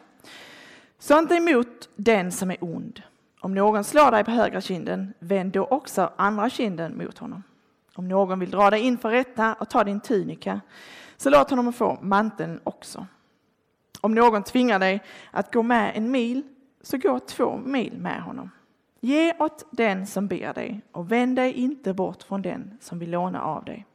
[0.98, 3.02] så inte emot den som är ond.
[3.40, 7.42] Om någon slår dig på högra kinden, vänd då också andra kinden mot honom.
[7.94, 10.60] Om någon vill dra dig inför rätta och ta din tunika,
[11.16, 13.06] så låt honom få manteln också.
[14.00, 16.42] Om någon tvingar dig att gå med en mil,
[16.82, 18.50] så gå två mil med honom.
[19.00, 23.10] Ge åt den som ber dig och vänd dig inte bort från den som vill
[23.10, 23.86] låna av dig.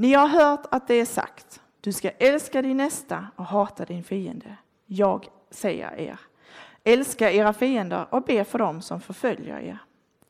[0.00, 4.04] Ni har hört att det är sagt, du ska älska din nästa och hata din
[4.04, 4.56] fiende.
[4.86, 6.20] Jag säger er,
[6.84, 9.78] älska era fiender och be för dem som förföljer er.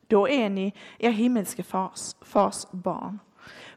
[0.07, 3.19] Då är ni er himmelske fars, fars barn.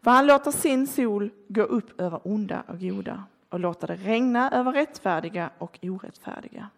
[0.02, 4.52] För han låter sin sol gå upp över onda och goda och låter det regna
[4.52, 6.70] över rättfärdiga och orättfärdiga.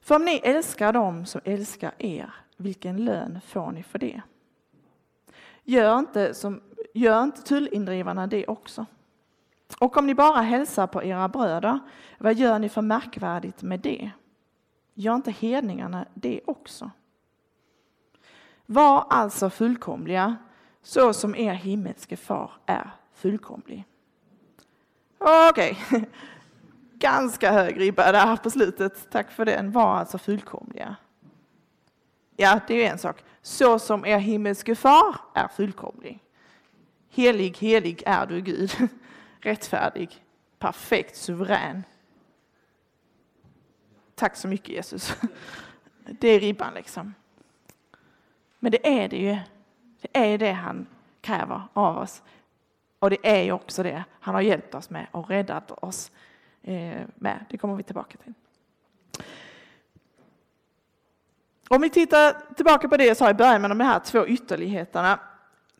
[0.00, 4.22] För om ni älskar dem som älskar er, vilken lön får ni för det?
[5.70, 6.60] Gör inte, som,
[6.94, 8.86] gör inte tullindrivarna det också?
[9.78, 11.78] Och om ni bara hälsar på era bröder,
[12.18, 14.10] vad gör ni för märkvärdigt med det?
[14.94, 16.90] Gör inte hedningarna det också?
[18.66, 20.36] Var alltså fullkomliga
[20.82, 23.84] så som er himmelske far är fullkomlig.
[25.18, 26.04] Okej, okay.
[26.92, 29.10] ganska hög ribba där på slutet.
[29.10, 29.72] Tack för den.
[29.72, 30.96] Var alltså fullkomliga.
[32.36, 33.24] Ja, det är en sak.
[33.42, 36.22] Så som er himmelske far är fullkomlig.
[37.10, 38.70] Helig, helig är du Gud.
[39.40, 40.24] Rättfärdig,
[40.58, 41.84] perfekt, suverän.
[44.14, 45.14] Tack så mycket Jesus.
[46.04, 47.14] Det är ribban liksom.
[48.58, 49.38] Men det är det ju.
[50.00, 50.86] Det är det han
[51.20, 52.22] kräver av oss.
[52.98, 56.12] Och det är ju också det han har hjälpt oss med och räddat oss
[56.62, 57.44] eh, med.
[57.50, 58.34] Det kommer vi tillbaka till.
[61.72, 65.20] Om vi tittar tillbaka på det jag sa i början med de här två ytterligheterna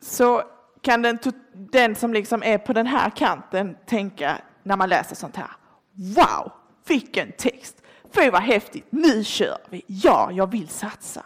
[0.01, 0.43] så
[0.81, 1.19] kan den,
[1.53, 5.51] den som liksom är på den här kanten tänka när man läser sånt här.
[5.93, 6.51] Wow,
[6.87, 7.81] vilken text!
[8.11, 9.83] Fy vad häftigt, nu kör vi!
[9.87, 11.25] Ja, jag vill satsa.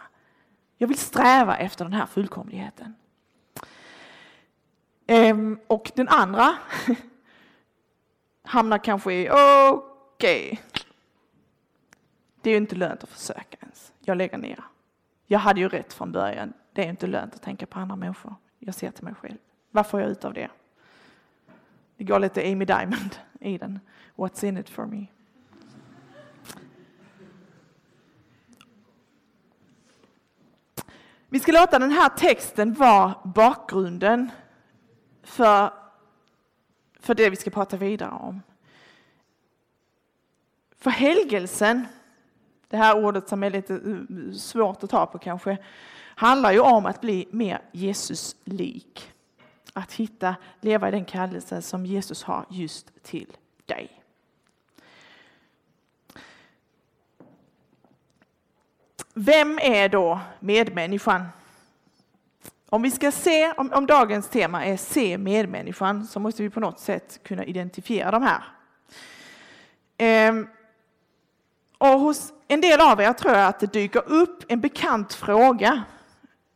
[0.78, 2.94] Jag vill sträva efter den här fullkomligheten.
[5.06, 6.56] Ehm, och den andra
[8.44, 10.46] hamnar kanske i okej.
[10.46, 10.58] Okay.
[12.42, 13.92] Det är ju inte lönt att försöka ens.
[14.08, 14.64] Jag lägger ner.
[15.26, 16.52] Jag hade ju rätt från början.
[16.72, 18.34] Det är inte lönt att tänka på andra människor.
[18.58, 19.38] Jag ser till mig själv.
[19.70, 20.48] Vad får jag ut av det?
[21.96, 23.80] Det går lite Amy Diamond i den.
[24.16, 25.06] What's in it for me?
[31.28, 34.30] Vi ska låta den här texten vara bakgrunden
[35.22, 35.72] för,
[37.00, 38.42] för det vi ska prata vidare om.
[40.78, 41.86] För helgelsen,
[42.68, 45.58] det här ordet som är lite eh, svårt att ta på kanske,
[46.14, 49.12] handlar ju om att bli mer Jesus-lik.
[49.72, 54.02] Att hitta, leva i den kallelse som Jesus har just till dig.
[59.14, 61.26] Vem är då medmänniskan?
[62.68, 66.60] Om vi ska se, om, om, dagens tema är se medmänniskan, så måste vi på
[66.60, 68.44] något sätt kunna identifiera de här.
[69.96, 70.48] Ehm,
[71.78, 75.82] och hos en del av er tror jag att det dyker upp en bekant fråga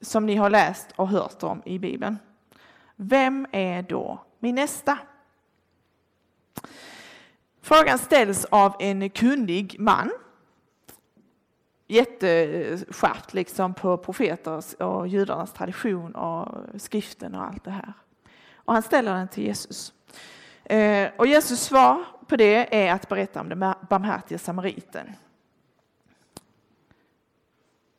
[0.01, 2.19] som ni har läst och hört om i Bibeln.
[2.97, 4.99] Vem är då min nästa?
[7.63, 10.11] Frågan ställs av en kunnig man
[11.87, 16.49] jätteskärpt liksom på profeters och judarnas tradition och
[16.81, 17.93] skriften och allt det här.
[18.55, 19.93] Och han ställer den till Jesus.
[20.71, 25.13] Eh, och Jesus svar på det är att berätta om den barmhärtige samariten.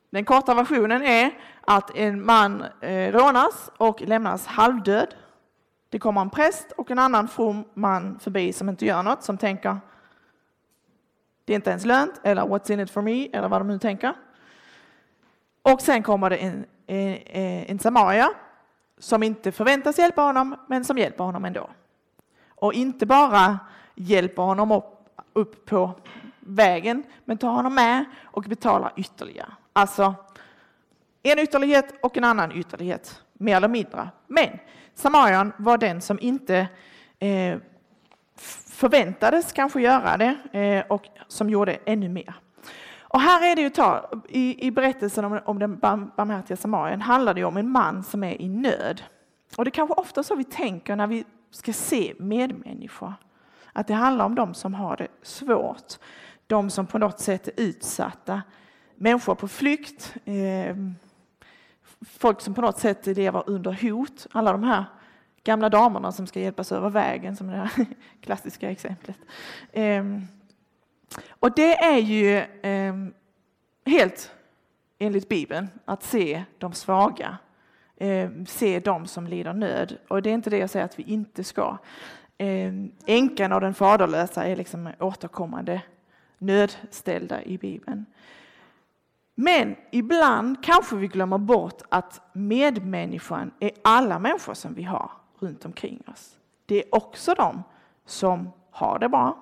[0.10, 1.32] Den korta versionen är
[1.62, 5.16] att en man eh, rånas och lämnas halvdöd.
[5.90, 9.38] Det kommer en präst och en annan from man förbi som inte gör något, som
[9.38, 9.78] tänker
[11.46, 13.80] det är inte ens lönt, eller what's in it for me, eller vad de nu
[13.80, 14.14] tänker.
[15.62, 17.16] Och sen kommer det en, en,
[17.68, 18.30] en samaria
[18.98, 21.70] som inte förväntas hjälpa honom, men som hjälper honom ändå.
[22.62, 23.60] Och inte bara
[23.96, 24.86] hjälper honom upp,
[25.34, 25.92] upp på
[26.40, 29.52] vägen, men tar honom med och betalar ytterligare.
[29.74, 30.16] Alltså
[31.24, 34.10] en ytterlighet och en annan ytterlighet, mer eller mindre.
[34.28, 34.50] Men
[34.96, 36.68] Samarian var den som inte
[37.20, 37.58] eh,
[38.76, 42.34] förväntades kanske göra det eh, och som gjorde ännu mer.
[43.00, 47.34] Och här är det ju tal, i, i berättelsen om, om den barmhärtiga samarien handlar
[47.34, 49.02] det om en man som är i nöd.
[49.58, 53.14] Och det är kanske ofta så vi tänker när vi ska se medmänniskor.
[53.74, 56.00] Att det handlar om de som har det svårt.
[56.48, 58.42] De som på något sätt är utsatta.
[58.96, 60.16] Människor på flykt.
[60.26, 60.76] Eh,
[62.02, 64.28] folk som på något sätt lever under hot.
[64.32, 64.86] Alla de här
[65.44, 67.72] gamla damerna som ska hjälpas över vägen, som det här
[68.22, 69.18] klassiska exemplet.
[69.74, 70.28] Ehm,
[71.30, 73.14] och det är ju ehm,
[73.86, 74.32] helt
[75.00, 77.38] enligt Bibeln att se de svaga,
[78.02, 79.98] Eh, se dem som lider nöd.
[80.08, 81.78] Och det är inte det jag säger att vi inte ska.
[82.38, 85.82] Ehm, änkan och den faderlösa är liksom återkommande
[86.38, 88.06] nödställda i Bibeln.
[89.36, 95.66] Men ibland kanske vi glömmer bort att medmänniskan är alla människor som vi har runt
[95.66, 96.38] omkring oss.
[96.66, 97.64] Det är också de
[98.06, 99.38] som har det bra,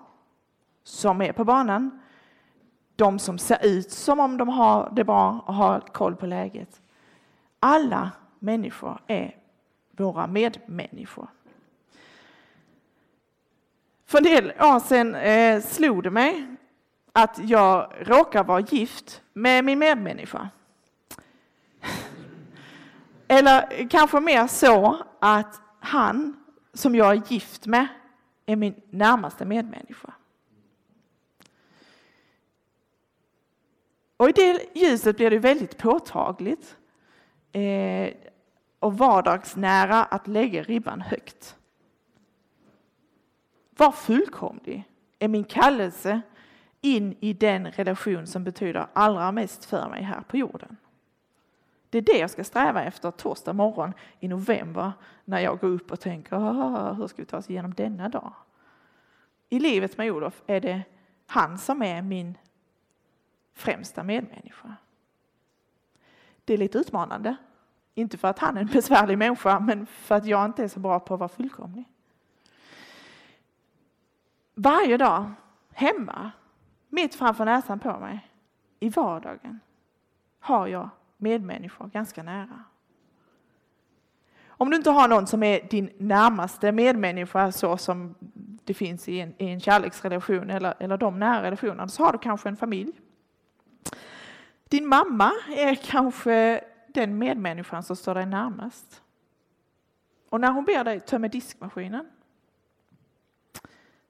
[0.84, 2.00] som är på banan,
[2.96, 6.82] de som ser ut som om de har det bra och har koll på läget.
[7.60, 9.36] Alla människor är
[9.92, 11.28] våra medmänniskor.
[14.06, 16.56] För en del år sedan eh, slog det mig
[17.12, 20.50] att jag råkar vara gift med min medmänniska.
[23.28, 27.88] Eller kanske mer så att han som jag är gift med
[28.46, 30.14] är min närmaste medmänniska.
[34.18, 36.78] Och i det ljuset blir det väldigt påtagligt
[37.52, 38.14] eh,
[38.80, 41.56] och vardagsnära att lägga ribban högt.
[43.78, 44.84] Var fullkomlig
[45.20, 46.22] är min kallelse
[46.82, 50.78] in i den relation som betyder allra mest för mig här på jorden.
[51.89, 54.91] Det är det jag ska sträva efter torsdag morgon i november
[55.26, 58.34] när jag går upp och tänker ah, hur ska vi ta oss igenom denna dag?
[59.50, 60.82] I livet med Olof är det
[61.28, 62.38] han som är min
[63.54, 64.76] främsta medmänniska.
[66.50, 67.36] Det är lite utmanande.
[67.95, 70.80] Inte för att han är en besvärlig människa, men för att jag inte är så
[70.80, 71.86] bra på att vara fullkomlig.
[74.56, 75.32] Varje dag,
[75.74, 76.32] hemma,
[76.89, 78.30] mitt framför näsan på mig,
[78.80, 79.60] i vardagen,
[80.39, 82.64] har jag medmänniskor ganska nära.
[84.47, 88.16] Om du inte har någon som är din närmaste medmänniska så som
[88.64, 92.18] det finns i en, i en kärleksrelation eller, eller de nära relationerna så har du
[92.18, 92.91] kanske en familj.
[94.70, 99.04] Din mamma är kanske den medmänniskan som står dig närmast.
[100.30, 102.10] Och när hon ber dig tömma diskmaskinen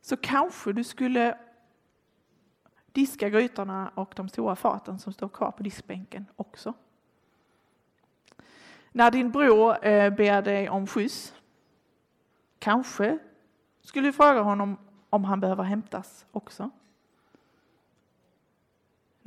[0.02, 1.38] så kanske du skulle
[2.92, 6.74] diska grytorna och de stora faten som står kvar på diskbänken också.
[8.92, 11.34] När din bror eh, ber dig om skjuts,
[12.60, 13.20] kanske
[13.82, 14.78] skulle du fråga honom
[15.10, 16.70] om han behöver hämtas också.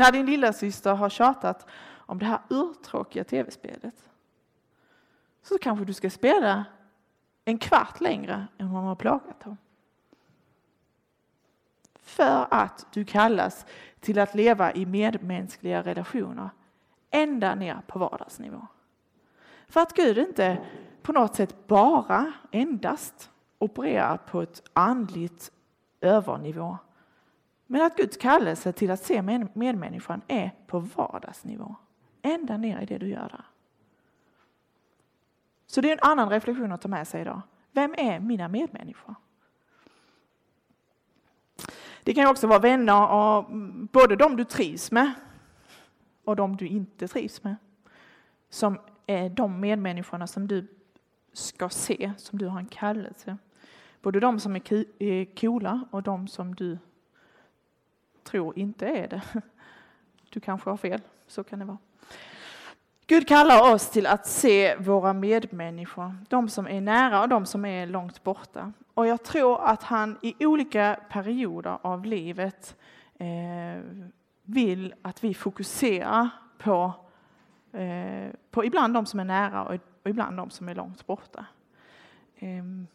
[0.02, 4.10] När din lilla syster har tjatat om det här urtråkiga tv-spelet
[5.42, 6.64] så kanske du ska spela
[7.44, 9.56] en kvart längre än hon har plågat om.
[11.94, 13.66] För att du kallas
[14.00, 16.50] till att leva i medmänskliga relationer
[17.10, 18.66] ända ner på vardagsnivå.
[19.68, 20.64] För att Gud inte
[21.02, 25.52] på något sätt bara, endast opererar på ett andligt
[26.00, 26.78] övernivå.
[27.72, 29.22] Men att Guds kallelse till att se
[29.54, 31.76] medmänniskan är på vardagsnivå.
[32.22, 33.44] Ända ner i det du gör där.
[35.66, 37.42] Så det är en annan reflektion att ta med sig idag.
[37.70, 39.14] Vem är mina medmänniskor?
[42.02, 43.44] Det kan också vara vänner, och
[43.92, 45.12] både de du trivs med
[46.24, 47.56] och de du inte trivs med.
[48.48, 50.66] Som är de medmänniskorna som du
[51.32, 53.38] ska se, som du har en kallelse.
[54.02, 56.78] Både de som är coola och de som du
[58.24, 59.22] tror inte är det.
[60.30, 61.78] Du kanske har fel, så kan det vara.
[63.06, 67.64] Gud kallar oss till att se våra medmänniskor, de som är nära och de som
[67.64, 68.72] är långt borta.
[68.94, 72.76] Och jag tror att han i olika perioder av livet
[73.18, 73.82] eh,
[74.42, 76.92] vill att vi fokuserar på
[77.72, 81.46] Eh, på ibland de som är nära och ibland de som är långt borta.
[82.36, 82.86] Ehm,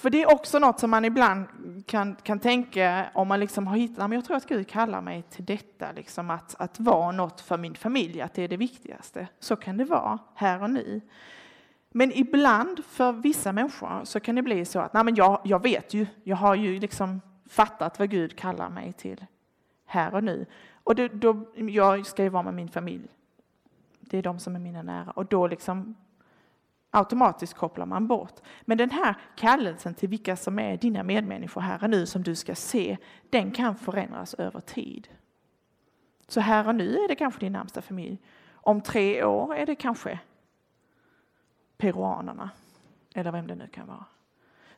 [0.00, 1.46] för det är också något som man ibland
[1.86, 5.22] kan, kan tänka om man liksom har hittat, men jag tror att Gud kallar mig
[5.22, 9.28] till detta, liksom att, att vara något för min familj, att det är det viktigaste.
[9.38, 11.00] Så kan det vara här och nu.
[11.90, 15.62] Men ibland för vissa människor så kan det bli så att nej men jag, jag
[15.62, 19.26] vet ju, jag har ju liksom fattat vad Gud kallar mig till
[19.86, 20.46] här och nu.
[20.84, 23.08] Och det, då, jag ska ju vara med min familj.
[24.00, 25.10] Det är de som är mina nära.
[25.10, 25.94] Och då liksom
[26.90, 28.34] automatiskt kopplar man bort.
[28.60, 32.34] Men den här kallelsen till vilka som är dina medmänniskor här och nu som du
[32.34, 32.96] ska se,
[33.30, 35.08] den kan förändras över tid.
[36.28, 38.18] Så här och nu är det kanske din närmsta familj.
[38.52, 40.18] Om tre år är det kanske
[41.76, 42.50] peruanerna,
[43.14, 44.04] eller vem det nu kan vara.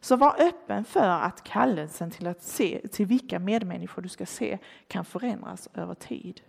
[0.00, 4.58] Så var öppen för att kallelsen till att se till vilka medmänniskor du ska se
[4.86, 6.40] kan förändras över tid.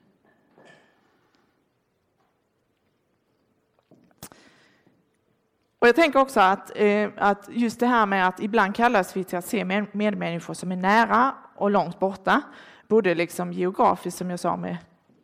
[5.84, 9.24] Och jag tänker också att, eh, att just det här med att ibland kallas vi
[9.24, 12.42] till att se medmänniskor som är nära och långt borta,
[12.88, 14.78] både liksom geografiskt som jag sa med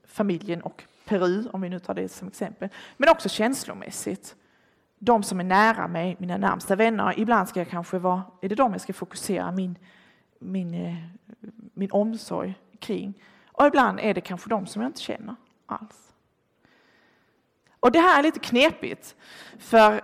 [0.07, 4.36] familjen och Peru, om vi nu tar det som exempel, men också känslomässigt
[4.97, 7.20] de som är nära mig, mina närmsta vänner.
[7.20, 9.78] Ibland ska jag kanske vara, är det de jag ska fokusera min,
[10.39, 10.95] min, eh,
[11.74, 13.14] min omsorg kring.
[13.47, 15.36] Och ibland är det kanske de som jag inte känner
[15.66, 16.14] alls.
[17.80, 19.16] Och det här är lite knepigt.
[19.60, 20.01] För,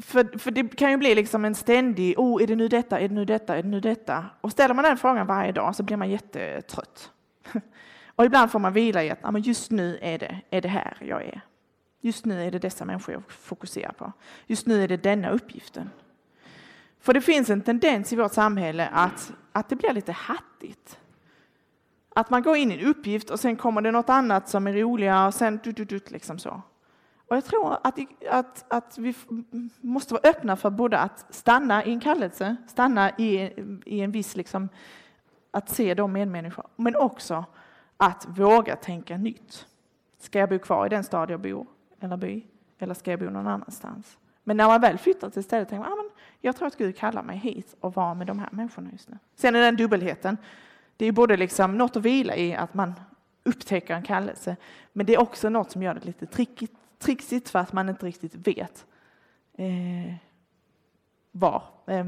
[0.00, 3.08] för, för det kan ju bli liksom en ständig, oh, är det nu detta, är
[3.08, 4.24] det nu detta, är det nu detta?
[4.40, 7.10] Och ställer man den frågan varje dag så blir man jättetrött.
[8.14, 10.68] Och ibland får man vila i att ah, men just nu är det, är det
[10.68, 11.40] här jag är.
[12.00, 14.12] Just nu är det dessa människor jag fokuserar på.
[14.46, 15.90] Just nu är det denna uppgiften.
[17.00, 20.98] För det finns en tendens i vårt samhälle att, att det blir lite hattigt.
[22.14, 24.72] Att man går in i en uppgift och sen kommer det något annat som är
[24.72, 26.62] roligare och sen du, du, du, liksom så.
[27.28, 27.98] Och jag tror att,
[28.30, 29.14] att, att vi
[29.80, 33.52] måste vara öppna för både att stanna i en kallelse, stanna i,
[33.86, 34.68] i en viss, liksom,
[35.50, 37.44] att se de medmänniskor, men också
[37.96, 39.66] att våga tänka nytt.
[40.18, 41.66] Ska jag bo kvar i den stad jag bor,
[42.00, 42.46] eller by,
[42.78, 44.18] eller ska jag bo någon annanstans?
[44.44, 46.10] Men när man väl flyttar till stället tänker man, ah, men
[46.40, 49.18] jag tror att Gud kallar mig hit och vara med de här människorna just nu.
[49.34, 50.36] Sen är den dubbelheten.
[50.96, 52.94] Det är både liksom något att vila i att man
[53.44, 54.56] upptäcker en kallelse,
[54.92, 58.06] men det är också något som gör det lite trickigt, trixigt för att man inte
[58.06, 58.86] riktigt vet
[59.52, 60.14] eh,
[61.30, 62.04] var, eh,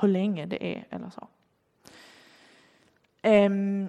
[0.00, 1.28] hur länge det är eller så.
[3.22, 3.88] Eh, mm.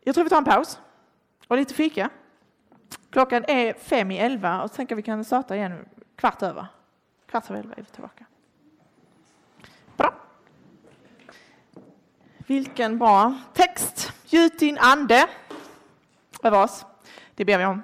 [0.00, 0.78] Jag tror vi tar en paus
[1.48, 2.10] och lite fika.
[3.10, 6.66] Klockan är fem i elva och tänker vi kan starta igen kvart över.
[7.26, 8.26] Kvart över elva är vi tillbaka.
[9.96, 10.14] Bra.
[12.46, 14.12] Vilken bra text.
[14.24, 15.26] Gjut din ande
[16.42, 16.84] över oss.
[17.34, 17.82] Det ber vi om.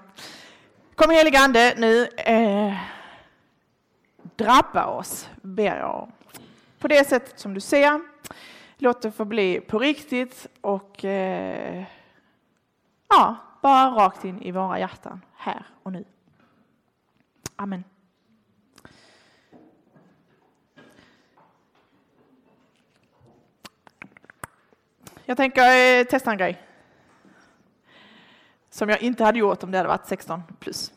[0.95, 2.07] Kom helige ande nu.
[2.07, 2.77] Eh,
[4.37, 6.13] drabba oss, ber jag om.
[6.79, 8.01] På det sättet som du ser.
[8.77, 11.85] Låt det få bli på riktigt och eh,
[13.09, 16.05] ja, bara rakt in i våra hjärtan här och nu.
[17.57, 17.85] Amen.
[25.25, 26.68] Jag tänker eh, testa en grej.
[28.79, 30.93] Som jag inte hade gjort om det hade varit 16 plus.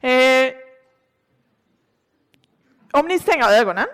[0.00, 0.52] Eh,
[2.92, 3.86] om ni stänger ögonen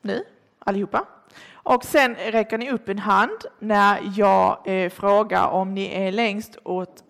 [0.00, 0.24] nu,
[0.58, 1.06] allihopa,
[1.52, 6.58] och sen räcker ni upp en hand när jag eh, frågar om ni är längst
[6.64, 7.04] åt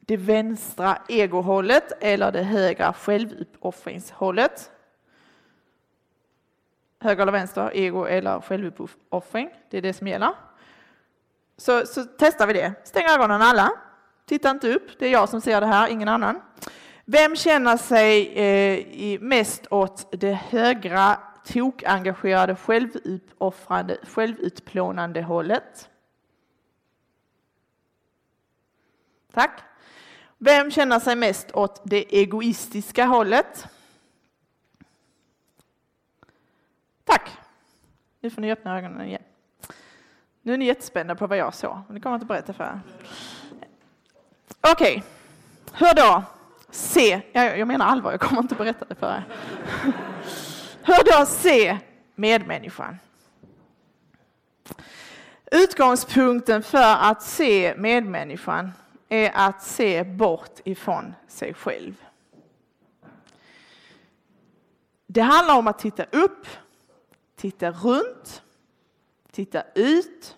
[0.00, 4.70] det vänstra egohållet eller det högra självuppoffringshållet.
[7.00, 10.34] Höger eller vänster, ego eller självuppoffring, det är det som gäller.
[11.56, 12.72] Så, så testar vi det.
[12.84, 13.70] Stäng ögonen alla.
[14.28, 16.40] Titta inte upp, det är jag som ser det här, ingen annan.
[17.04, 25.88] Vem känner sig eh, mest åt det högra tokengagerade, självuppoffrande, självutplånande hållet?
[29.32, 29.60] Tack.
[30.38, 33.66] Vem känner sig mest åt det egoistiska hållet?
[37.04, 37.30] Tack.
[38.20, 39.22] Nu får ni öppna ögonen igen.
[40.42, 42.64] Nu är ni jättespända på vad jag såg, men det kommer jag inte berätta för
[42.64, 42.80] er.
[44.60, 45.02] Okej, okay.
[45.72, 46.22] hör då.
[46.70, 49.24] Se, jag menar allvar, jag kommer inte berätta det för er.
[50.82, 51.78] Hör då se
[52.14, 52.98] medmänniskan.
[55.50, 58.72] Utgångspunkten för att se medmänniskan
[59.08, 61.94] är att se bort ifrån sig själv.
[65.06, 66.46] Det handlar om att titta upp,
[67.36, 68.42] titta runt,
[69.30, 70.36] titta ut.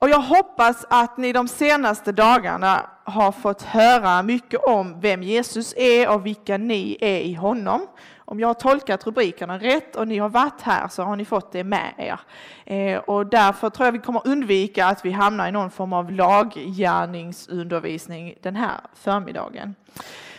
[0.00, 5.74] Och jag hoppas att ni de senaste dagarna har fått höra mycket om vem Jesus
[5.76, 7.86] är och vilka ni är i honom.
[8.18, 11.52] Om jag har tolkat rubrikerna rätt och ni har varit här så har ni fått
[11.52, 12.20] det med er.
[12.64, 16.12] Eh, och därför tror jag vi kommer undvika att vi hamnar i någon form av
[16.12, 19.74] laggärningsundervisning den här förmiddagen.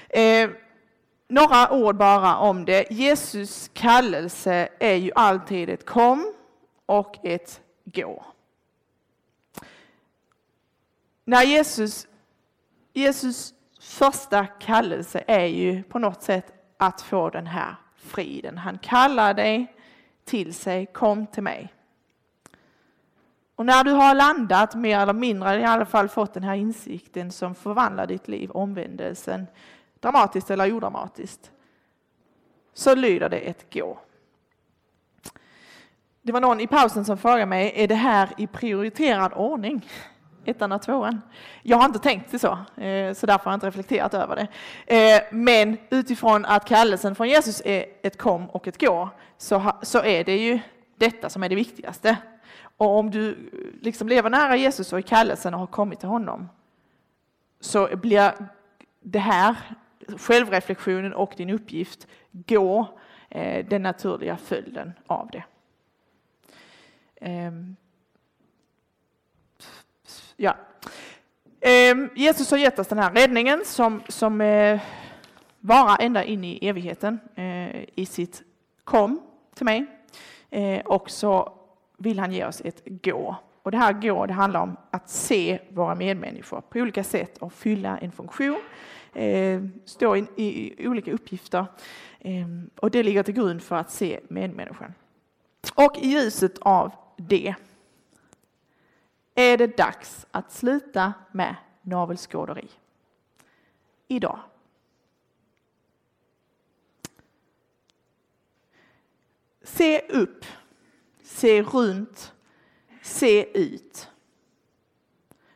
[0.09, 0.49] Eh,
[1.29, 2.91] några ord bara om det.
[2.91, 6.33] Jesus kallelse är ju alltid ett kom
[6.85, 8.23] och ett gå.
[11.29, 12.07] När Jesus,
[12.93, 18.57] Jesus första kallelse är ju på något sätt att få den här friden.
[18.57, 19.75] Han kallar dig
[20.25, 21.73] till sig, kom till mig.
[23.55, 27.31] Och när du har landat mer eller mindre, i alla fall fått den här insikten
[27.31, 29.47] som förvandlar ditt liv, omvändelsen,
[29.99, 31.51] dramatiskt eller odramatiskt,
[32.73, 33.99] så lyder det ett gå.
[36.21, 39.85] Det var någon i pausen som frågade mig, är det här i prioriterad ordning?
[40.49, 41.21] Ettan och tvåan.
[41.63, 44.47] Jag har inte tänkt det så, eh, så därför har jag inte reflekterat över det.
[44.95, 50.03] Eh, men utifrån att kallelsen från Jesus är ett kom och ett gå, så, så
[50.03, 50.59] är det ju
[50.97, 52.17] detta som är det viktigaste.
[52.77, 53.35] Och om du eh,
[53.81, 56.49] liksom lever nära Jesus och i kallelsen och har kommit till honom,
[57.59, 58.33] så blir
[59.01, 59.55] det här,
[60.17, 62.87] självreflektionen och din uppgift, gå
[63.65, 65.43] den naturliga följden av det.
[67.21, 67.75] Ehm,
[70.41, 70.55] Ja.
[71.59, 74.81] Eh, Jesus har gett oss den här räddningen som, som eh,
[75.59, 78.43] varar ända in i evigheten eh, i sitt
[78.83, 79.21] kom
[79.55, 79.85] till mig.
[80.49, 81.53] Eh, och så
[81.97, 83.35] vill han ge oss ett gå.
[83.63, 87.53] Och det här gå, det handlar om att se våra medmänniskor på olika sätt och
[87.53, 88.61] fylla en funktion,
[89.13, 91.65] eh, stå i, i olika uppgifter.
[92.19, 94.93] Ehm, och det ligger till grund för att se medmänniskan.
[95.75, 97.55] Och i ljuset av det
[99.39, 102.69] är det dags att sluta med navelskåderi.
[104.07, 104.39] Idag.
[109.61, 110.45] Se upp,
[111.23, 112.33] se runt,
[113.01, 114.09] se ut.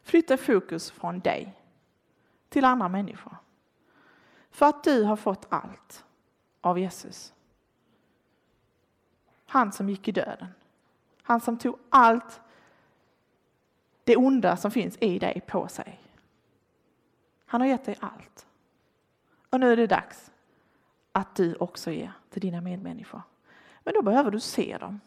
[0.04, 1.60] Flytta fokus från dig
[2.50, 3.38] till andra människor.
[4.52, 6.06] För att du har fått allt
[6.62, 7.34] av Jesus.
[9.46, 10.48] Han som gick i döden.
[11.22, 12.42] Han som tog allt
[14.04, 16.00] det onda som finns i dig på sig.
[17.46, 18.48] Han har gett dig allt.
[19.50, 20.32] Och nu är det dags
[21.12, 23.22] att du också ger till dina medmänniskor.
[23.84, 25.00] Men då behöver du se dem.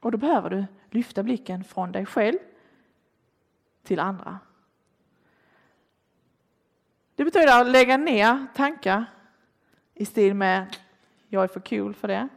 [0.00, 2.38] Och då behöver du lyfta blicken från dig själv
[3.82, 4.38] till andra.
[7.14, 9.04] Det betyder att lägga ner tankar
[9.94, 10.76] i stil med
[11.28, 12.28] jag är för cool för det.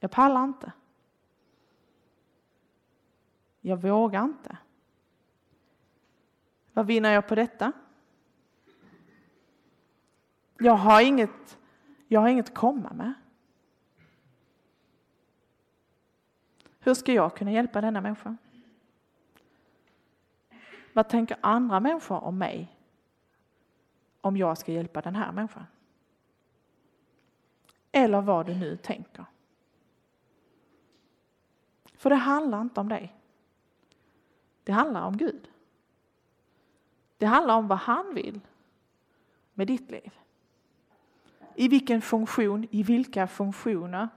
[0.00, 0.72] Jag pallar inte.
[3.60, 4.58] Jag vågar inte.
[6.72, 7.72] Vad vinner jag på detta?
[10.58, 11.58] Jag har inget,
[12.08, 13.12] jag har inget att komma med.
[16.80, 18.36] Hur ska jag kunna hjälpa denna människa?
[20.92, 22.76] Vad tänker andra människor om mig
[24.20, 25.66] om jag ska hjälpa den här människan?
[27.92, 29.24] Eller vad du nu tänker.
[31.94, 33.19] För det handlar inte om dig.
[34.64, 35.48] Det handlar om Gud.
[37.18, 38.40] Det handlar om vad han vill
[39.54, 40.18] med ditt liv.
[41.54, 44.08] I vilken funktion, i vilka funktioner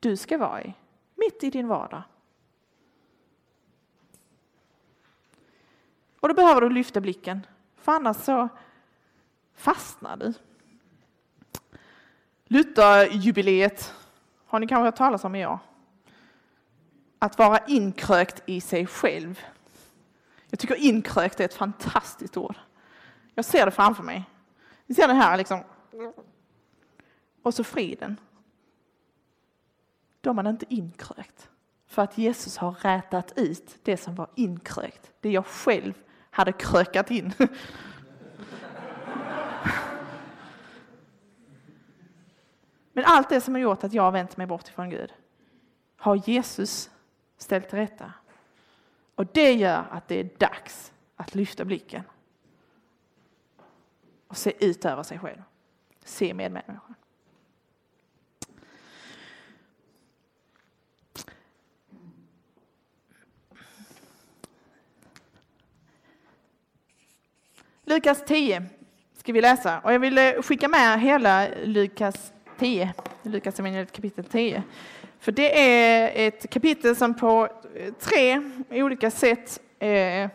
[0.00, 0.74] du ska vara i,
[1.14, 2.02] mitt i din vardag.
[6.20, 7.46] Och då behöver du lyfta blicken,
[7.76, 8.48] för annars så
[9.54, 10.34] fastnar du.
[12.44, 13.94] Lutherjubileet
[14.46, 15.58] har ni kanske hört talas om i år.
[17.22, 19.40] Att vara inkrökt i sig själv.
[20.50, 22.56] Jag tycker inkrökt är ett fantastiskt ord.
[23.34, 24.24] Jag ser det framför mig.
[24.86, 25.62] Ni ser det här liksom.
[27.42, 28.16] Och så friden.
[30.20, 31.48] Då är man inte inkrökt.
[31.86, 35.12] För att Jesus har rätat ut det som var inkrökt.
[35.20, 35.94] Det jag själv
[36.30, 37.32] hade krökat in.
[42.92, 45.12] Men allt det som har gjort att jag har vänt mig bort ifrån Gud
[45.96, 46.90] har Jesus
[47.42, 48.12] ställt till rätta.
[49.14, 52.02] Och det gör att det är dags att lyfta blicken
[54.26, 55.42] och se ut över sig själv.
[56.04, 56.94] Se medmänniskan.
[67.84, 68.66] Lukas 10
[69.16, 73.56] ska vi läsa och jag vill eh, skicka med hela Lukas 10, Lukas
[73.92, 74.62] kapitel 10.
[75.20, 80.30] För det är ett kapitel som på eh, tre olika sätt eh,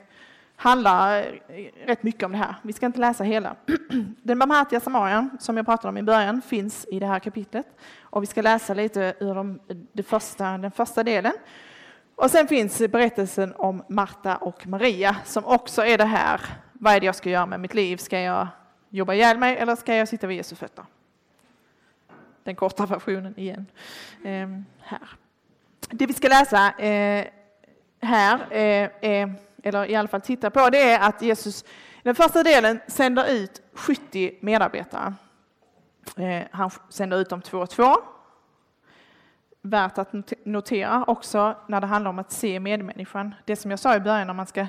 [0.56, 2.56] handlar eh, rätt mycket om det här.
[2.62, 3.56] Vi ska inte läsa hela.
[4.24, 7.66] Den barmhärtiga samarien, som jag pratade om i början, finns i det här kapitlet.
[8.02, 9.60] Och vi ska läsa lite ur de,
[9.94, 11.34] de första, den första delen.
[12.16, 16.42] Och sen finns berättelsen om Marta och Maria, som också är det här.
[16.74, 17.98] Vad är det jag ska göra med mitt liv?
[17.98, 18.48] Ska jag
[18.90, 20.86] jobba ihjäl mig eller ska jag sitta vid Jesu fötter?
[22.46, 23.66] Den korta versionen igen.
[24.24, 25.10] Ehm, här.
[25.90, 27.26] Det vi ska läsa eh,
[28.02, 29.30] här, eh,
[29.64, 31.66] eller i alla fall titta på, det är att Jesus
[32.04, 35.14] den första delen sänder ut 70 medarbetare.
[36.18, 37.96] Eh, han sänder ut dem två och två.
[39.62, 43.36] Värt att notera också när det handlar om att se medmänniskan.
[43.46, 44.68] Det som jag sa i början, när man ska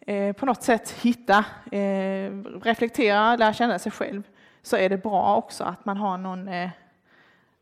[0.00, 2.30] eh, på något sätt hitta, eh,
[2.62, 4.22] reflektera, lära känna sig själv,
[4.62, 6.70] så är det bra också att man har någon eh,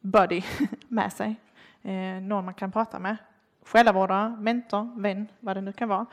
[0.00, 0.42] buddy
[0.88, 1.36] med sig.
[1.82, 3.16] Eh, någon man kan prata med.
[3.62, 6.06] Själavårdare, mentor, vän, vad det nu kan vara.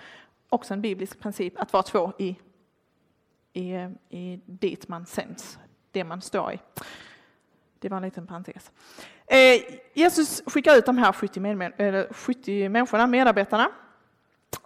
[0.50, 2.36] Också en biblisk princip att vara två i,
[3.54, 5.60] i, eh, i dit man sänds,
[5.92, 6.60] det man står i.
[7.80, 8.72] Det var en liten parentes.
[9.28, 9.62] Eh,
[9.94, 13.72] Jesus skickar ut de här 70, med, 70 människorna, medarbetarna.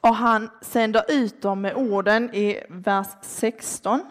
[0.01, 4.01] Och han sänder ut dem med orden i vers 16.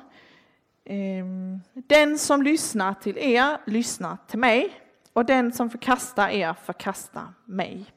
[0.84, 4.87] Ehm, den som lyssnar till er lyssnar till mig
[5.18, 7.92] och den som förkastar er förkastar mig.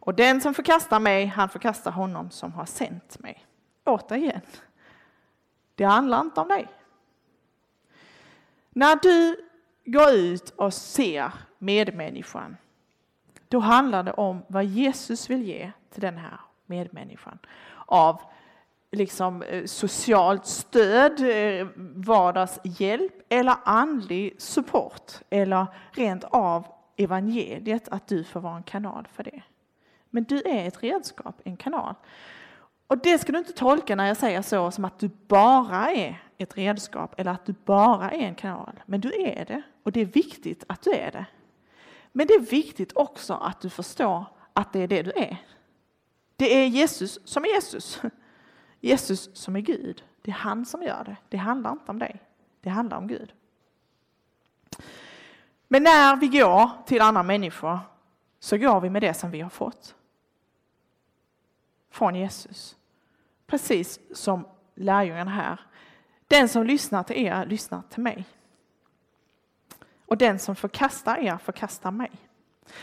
[0.00, 3.46] Och den som förkastar mig, han förkastar honom som har sänt mig.
[3.84, 4.40] Återigen,
[5.74, 6.68] det handlar inte om dig.
[8.70, 9.48] När du
[9.84, 12.56] går ut och ser medmänniskan,
[13.48, 17.38] då handlar det om vad Jesus vill ge till den här medmänniskan.
[17.86, 18.20] Av
[18.90, 26.66] liksom eh, socialt stöd, eh, vardagshjälp eller andlig support eller rent av
[26.96, 29.42] evangeliet, att du får vara en kanal för det.
[30.10, 31.94] Men du är ett redskap, en kanal.
[32.86, 36.22] Och det ska du inte tolka när jag säger så som att du bara är
[36.38, 38.80] ett redskap eller att du bara är en kanal.
[38.86, 41.26] Men du är det och det är viktigt att du är det.
[42.12, 45.36] Men det är viktigt också att du förstår att det är det du är.
[46.36, 48.00] Det är Jesus som är Jesus.
[48.80, 50.04] Jesus som är Gud.
[50.22, 51.16] Det är han som gör det.
[51.28, 52.22] Det handlar inte om dig.
[52.60, 53.32] Det handlar om Gud.
[55.68, 57.78] Men när vi går till andra människor
[58.40, 59.94] så går vi med det som vi har fått.
[61.90, 62.76] Från Jesus.
[63.46, 65.60] Precis som lärjungen här.
[66.26, 68.26] Den som lyssnar till er lyssnar till mig.
[70.06, 72.10] Och den som förkastar er förkastar mig.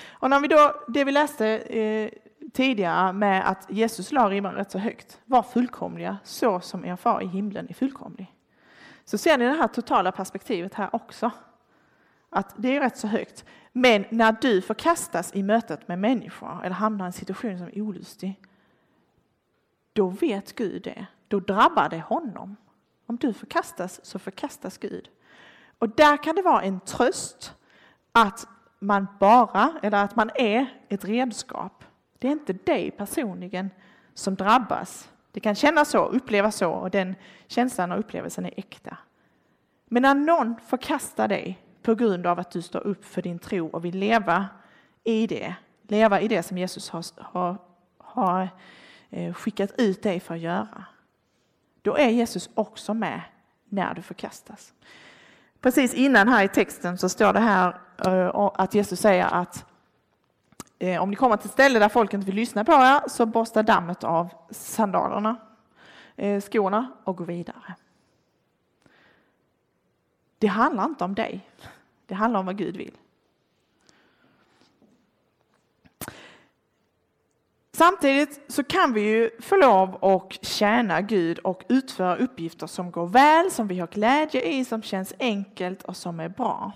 [0.03, 2.09] Och när vi då, det vi läste eh,
[2.55, 7.21] tidigare med att Jesus la ribban rätt så högt, var fullkomliga så som er far
[7.21, 8.33] i himlen är fullkomlig.
[9.05, 11.31] Så ser ni det här totala perspektivet här också.
[12.29, 13.45] Att det är rätt så högt.
[13.71, 17.81] Men när du förkastas i mötet med människor eller hamnar i en situation som är
[17.81, 18.41] olustig,
[19.93, 21.05] då vet Gud det.
[21.27, 22.55] Då drabbar det honom.
[23.05, 25.09] Om du förkastas så förkastas Gud.
[25.79, 27.53] Och där kan det vara en tröst
[28.11, 28.47] att
[28.79, 31.84] man bara, eller att man är ett redskap.
[32.19, 33.69] Det är inte dig personligen
[34.13, 35.09] som drabbas.
[35.31, 37.15] Det kan kännas så, upplevas så och den
[37.47, 38.97] känslan och upplevelsen är äkta.
[39.85, 43.67] Men när någon förkastar dig på grund av att du står upp för din tro
[43.67, 44.47] och vill leva
[45.03, 47.57] i det, leva i det som Jesus har, har,
[47.97, 48.49] har
[49.09, 50.85] eh, skickat ut dig för att göra.
[51.81, 53.21] Då är Jesus också med
[53.69, 54.73] när du förkastas.
[55.61, 59.65] Precis innan här i texten så står det här eh, att Jesus säger att
[60.79, 63.25] eh, om ni kommer till ett ställe där folk inte vill lyssna på er så
[63.25, 65.35] borsta dammet av sandalerna,
[66.15, 67.75] eh, skorna och gå vidare.
[70.37, 71.49] Det handlar inte om dig.
[72.05, 72.97] Det handlar om vad Gud vill.
[77.71, 83.07] Samtidigt så kan vi ju få lov att tjäna Gud och utföra uppgifter som går
[83.07, 86.71] väl, som vi har glädje i, som känns enkelt och som är bra.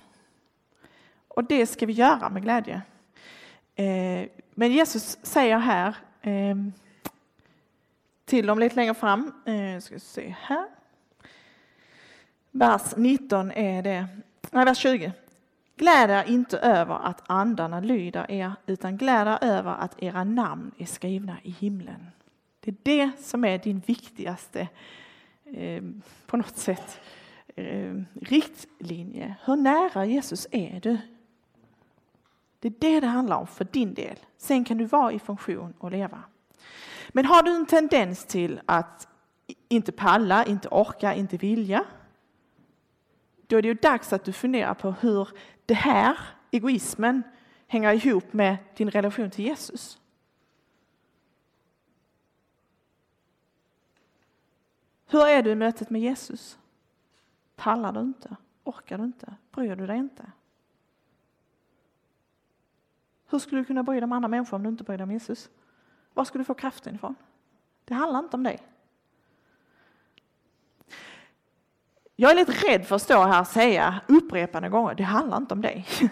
[1.27, 2.81] Och det ska vi göra med glädje.
[3.79, 6.73] Eh, men Jesus säger här ehm,
[8.25, 10.65] till dem lite längre fram, eh, ska se här.
[12.51, 14.07] Vers 19 är det,
[14.51, 15.13] nej vers 20.
[15.75, 20.71] Gläd er inte över att andarna lyder er, utan gläd er över att era namn
[20.77, 22.07] är skrivna i himlen.
[22.59, 24.67] Det är det som är din viktigaste,
[25.45, 25.83] eh,
[26.25, 26.99] på något sätt,
[27.55, 29.35] eh, riktlinje.
[29.45, 30.97] Hur nära Jesus är du?
[32.59, 34.19] Det är det det handlar om för din del.
[34.37, 36.23] Sen kan du vara i funktion och leva.
[37.09, 39.07] Men har du en tendens till att
[39.69, 41.85] inte palla, inte orka, inte vilja,
[43.47, 45.29] då är det ju dags att du funderar på hur
[45.65, 46.19] det här,
[46.51, 47.23] egoismen,
[47.67, 49.99] hänger ihop med din relation till Jesus.
[55.05, 56.59] Hur är du i mötet med Jesus?
[57.55, 58.35] Pallar du inte?
[58.63, 59.33] Orkar du inte?
[59.51, 60.31] Bryr du dig inte?
[63.29, 65.11] Hur skulle du kunna bry dig om andra människor om du inte bryr dig om
[65.11, 65.49] Jesus?
[66.13, 67.15] Var skulle du få kraften ifrån?
[67.85, 68.59] Det handlar inte om dig.
[72.15, 75.53] Jag är lite rädd för att stå här och säga upprepade gånger, det handlar inte
[75.53, 75.85] om dig.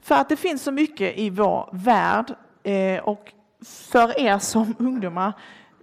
[0.00, 3.32] För att det finns så mycket i vår värld eh, och
[3.64, 5.32] för er som ungdomar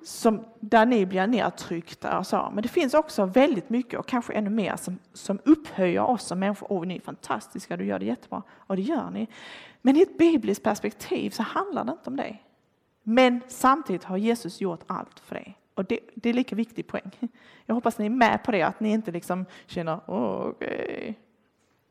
[0.03, 2.51] som, där ni blir nedtryckta och så.
[2.53, 6.39] Men det finns också väldigt mycket och kanske ännu mer som, som upphöjer oss som
[6.39, 6.71] människor.
[6.71, 8.43] Åh, ni är fantastiska, du gör det jättebra.
[8.57, 9.27] Och det gör ni.
[9.81, 12.43] Men i ett bibliskt perspektiv så handlar det inte om dig.
[13.03, 15.57] Men samtidigt har Jesus gjort allt för dig.
[15.73, 17.11] Och det, det är lika viktig poäng.
[17.65, 21.13] Jag hoppas ni är med på det, att ni inte liksom känner att okay.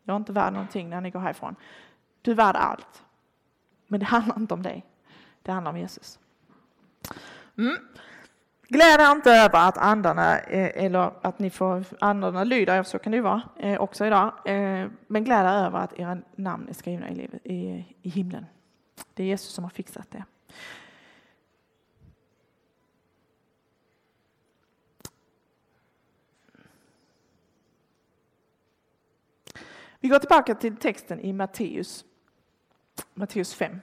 [0.04, 1.56] jag är inte värd någonting när ni går härifrån.
[2.22, 3.04] Du är värd allt.
[3.86, 4.86] Men det handlar inte om dig.
[5.42, 6.18] Det handlar om Jesus.
[7.58, 7.76] Mm.
[8.72, 13.12] Gläd er inte över att andarna, eh, eller att ni får andarna lyder, så kan
[13.12, 14.32] det ju vara eh, också idag.
[14.44, 18.46] Eh, men gläd er över att era namn är skrivna i, livet, i, i himlen.
[19.14, 20.24] Det är Jesus som har fixat det.
[30.00, 32.04] Vi går tillbaka till texten i Matteus,
[33.14, 33.80] Matteus 5.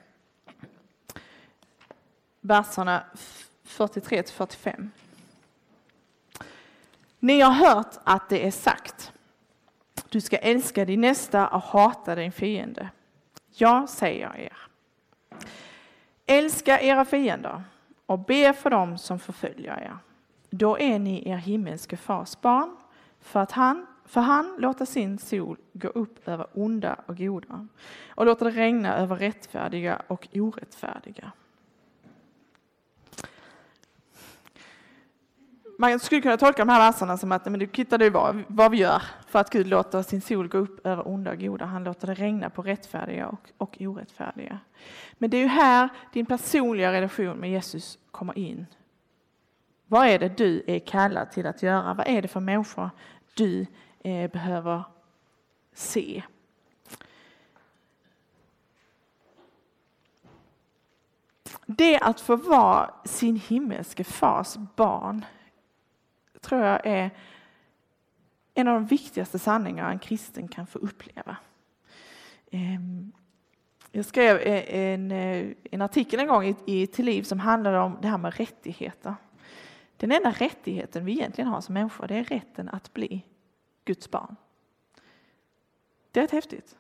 [2.42, 3.04] Verserna
[3.68, 4.92] 43 till 45.
[7.20, 9.12] Ni har hört att det är sagt,
[10.10, 12.90] du ska älska din nästa och hata din fiende.
[13.54, 14.58] Jag säger er,
[16.26, 17.64] älska era fiender
[18.06, 19.98] och be för dem som förföljer er.
[20.50, 22.78] Då är ni er himmelske fars barn,
[23.22, 27.68] för att han för han låter sin sol gå upp över onda och goda
[28.10, 31.32] och låter det regna över rättfärdiga och orättfärdiga.
[35.80, 38.72] Man skulle kunna tolka de här verserna som att men du tittar du vad, vad
[38.72, 41.66] vi gör för att Gud låter sin sol gå upp över onda och goda.
[41.66, 44.60] Han låter det regna på rättfärdiga och, och orättfärdiga.
[45.14, 48.66] Men det är ju här din personliga relation med Jesus kommer in.
[49.88, 51.94] Vad är det du är kallad till att göra?
[51.94, 52.90] Vad är det för människor
[53.34, 53.66] du
[54.04, 54.84] eh, behöver
[55.74, 56.24] se?
[61.66, 65.26] Det att få vara sin himmelske fars barn
[66.48, 67.12] tror jag är
[68.54, 71.38] en av de viktigaste sanningar en kristen kan få uppleva.
[72.52, 73.12] Ehm,
[73.92, 77.80] jag skrev e-, en, eh, en artikel en gång i, i Till liv som handlade
[77.80, 79.16] om det här med rättigheter.
[79.98, 83.26] Den enda rättigheten vi egentligen har som människor det är rätten att bli
[83.86, 84.36] Guds barn.
[86.12, 86.76] Det är rätt häftigt.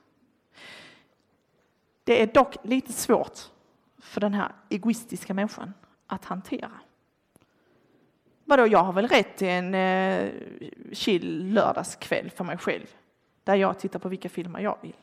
[2.03, 3.39] Det är dock lite svårt
[3.97, 5.73] för den här egoistiska människan
[6.07, 6.71] att hantera.
[8.49, 10.31] Vadå, jag har väl rätt till en eh,
[10.91, 12.85] chill lördagskväll för mig själv.
[13.43, 14.95] Där jag tittar på vilka filmer jag vill.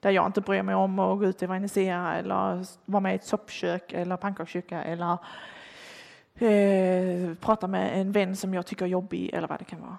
[0.00, 3.14] Där jag inte bryr mig om att gå ut och evangelisera eller vara med i
[3.14, 5.18] ett soppkök eller pannkakskyrka eller
[6.34, 9.98] eh, prata med en vän som jag tycker är jobbig eller vad det kan vara.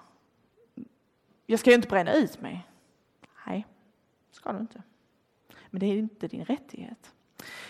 [1.46, 2.66] Jag ska ju inte bränna ut mig.
[3.46, 3.66] Nej,
[4.30, 4.82] ska du inte.
[5.70, 7.12] Men det är inte din rättighet.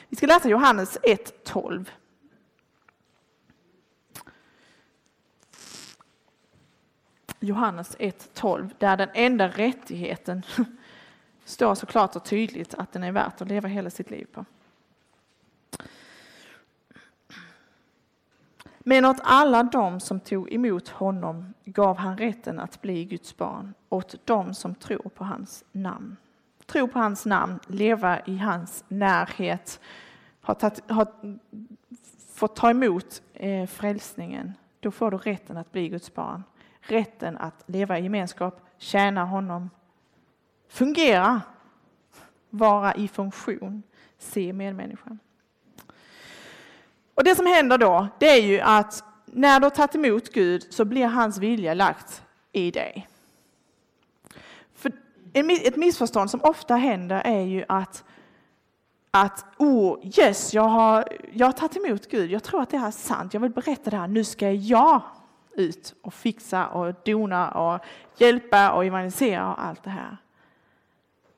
[0.09, 1.87] Vi ska läsa Johannes 1.12.
[7.41, 10.43] Johannes 1.12, där den enda rättigheten
[11.45, 14.45] står så klart och tydligt att den är värt att leva hela sitt liv på.
[18.79, 23.75] Men åt alla dem som tog emot honom gav han rätten att bli Guds barn,
[23.89, 26.17] åt dem som tror på hans namn.
[26.67, 29.81] Tro på hans namn, leva i hans närhet,
[30.41, 31.07] har, tatt, har
[32.33, 36.43] fått ta emot eh, frälsningen, då får du rätten att bli Guds barn
[36.81, 39.71] rätten att leva i gemenskap, tjäna honom,
[40.69, 41.43] fungera,
[42.51, 43.83] vara i funktion,
[44.19, 45.19] se medmänniskan.
[47.15, 50.67] Och det som händer då, det är ju att när du har tagit emot Gud
[50.71, 52.23] så blir hans vilja lagt
[52.53, 53.09] i dig.
[54.75, 54.93] För
[55.33, 58.05] ett missförstånd som ofta händer är ju att
[59.11, 62.87] att oh yes, jag har, jag har tagit emot Gud, jag tror att det här
[62.87, 65.03] är sant, jag vill berätta det här, nu ska jag
[65.53, 67.81] ut och fixa och dona och
[68.17, 70.17] hjälpa och evangelisera och allt det här.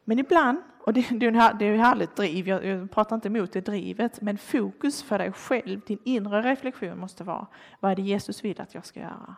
[0.04, 3.60] Men ibland, och det, det är ju härligt driv, jag, jag pratar inte emot det
[3.60, 7.46] drivet, men fokus för dig själv, din inre reflektion måste vara,
[7.80, 9.36] vad är det Jesus vill att jag ska göra?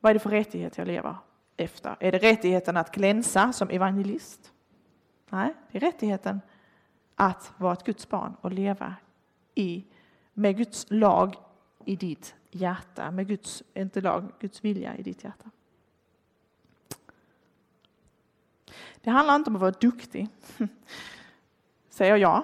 [0.00, 1.16] Vad är det för rättighet jag lever
[1.56, 1.96] efter?
[2.00, 4.52] Är det rättigheten att glänsa som evangelist?
[5.30, 6.40] Nej, det är rättigheten
[7.14, 8.94] att vara ett Guds barn och leva
[9.54, 9.84] i,
[10.32, 11.36] med Guds lag
[11.84, 15.50] i ditt hjärta, med Guds, inte lag, Guds vilja i ditt hjärta.
[19.00, 20.28] Det handlar inte om att vara duktig,
[21.88, 22.42] säger jag,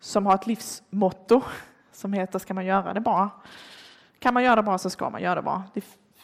[0.00, 1.42] som har ett livsmotto
[1.92, 3.30] som heter ska man göra det bra.
[4.18, 5.62] Kan man göra det bra så ska man göra det bra.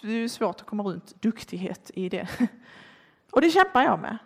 [0.00, 2.28] Det är svårt att komma runt duktighet i det.
[3.30, 4.18] Och det kämpar jag med.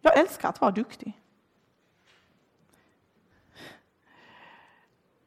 [0.00, 1.20] Jag älskar att vara duktig.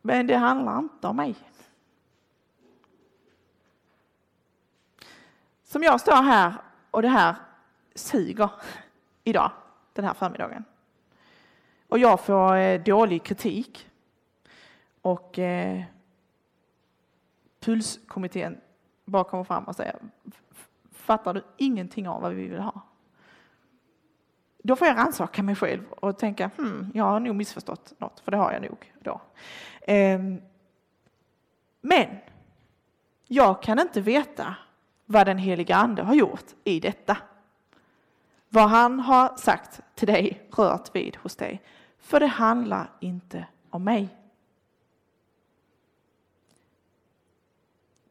[0.02, 1.36] Men det handlar inte om mig.
[5.72, 6.54] Som jag står här
[6.92, 7.36] och det här
[7.96, 8.50] suger
[9.24, 9.52] idag,
[9.94, 10.64] den här förmiddagen.
[11.88, 13.90] Och jag får eh, dålig kritik.
[15.02, 15.84] Och eh,
[17.60, 18.62] Pulskommittén
[19.06, 19.96] bara kommer fram och säger
[20.92, 22.82] Fattar du ingenting av vad vi vill ha?
[24.64, 28.32] Då får jag rannsaka mig själv och tänka hmm, jag har nog missförstått något, för
[28.32, 29.22] det har jag nog då.
[29.94, 30.20] Eh,
[31.82, 32.08] men
[33.28, 34.56] jag kan inte veta
[35.12, 37.18] vad den heliga Ande har gjort i detta.
[38.50, 41.62] Vad han har sagt till dig, rört vid hos dig.
[42.00, 44.18] För det handlar inte om mig.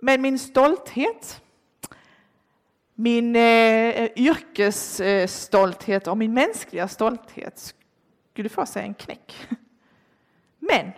[0.01, 1.43] Men min stolthet,
[2.95, 7.75] min eh, yrkesstolthet och min mänskliga stolthet
[8.33, 9.49] skulle få sig en knäck.
[10.59, 10.93] Men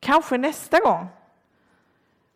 [0.00, 1.06] kanske nästa gång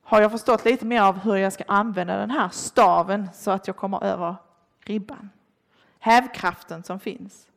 [0.08, 3.66] har jag förstått lite mer av hur jag ska använda den här staven så att
[3.66, 4.36] jag kommer över
[4.80, 5.30] ribban.
[5.98, 7.48] Hävkraften som finns.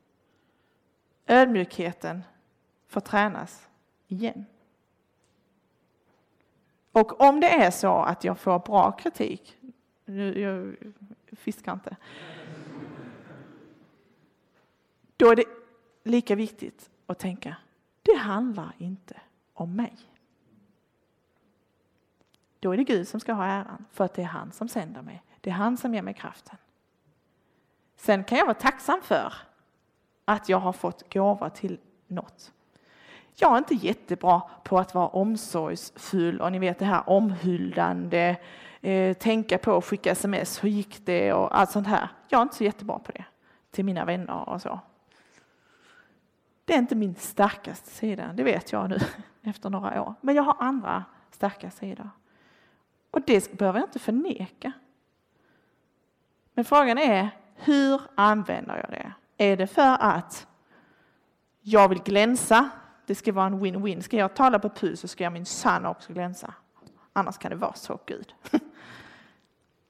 [1.28, 2.24] Ödmjukheten
[2.88, 3.68] får tränas
[4.08, 4.46] igen.
[6.92, 9.58] Och om det är så att jag får bra kritik,
[10.06, 10.76] nu, jag
[11.38, 11.96] fiskar inte,
[15.18, 15.46] då är det
[16.04, 17.56] lika viktigt att tänka,
[18.02, 19.22] det handlar inte
[19.54, 20.11] om mig
[22.62, 25.02] då är det Gud som ska ha äran, för att det är han som sänder
[25.02, 25.24] mig.
[25.42, 26.58] Det är han som ger mig kraften.
[27.96, 29.34] Sen kan jag vara tacksam för
[30.26, 32.52] att jag har fått gåva till något.
[33.36, 38.36] Jag är inte jättebra på att vara omsorgsfull och ni vet det här omhuldande,
[38.82, 42.10] eh, tänka på att skicka sms, hur gick det och allt sånt här.
[42.28, 43.26] Jag är inte så jättebra på det
[43.72, 44.80] till mina vänner och så.
[46.66, 48.98] Det är inte min starkaste sida, det vet jag nu
[49.42, 50.14] efter några år.
[50.22, 52.10] Men jag har andra starka sidor.
[53.12, 54.72] Och det behöver jag inte förneka.
[56.54, 59.14] Men frågan är, hur använder jag det?
[59.38, 60.48] Är det för att
[61.62, 62.70] jag vill glänsa?
[63.06, 64.02] Det ska vara en win-win.
[64.02, 66.54] Ska jag tala på PU så ska jag min sanna också glänsa.
[67.14, 68.34] Annars kan det vara så, Gud.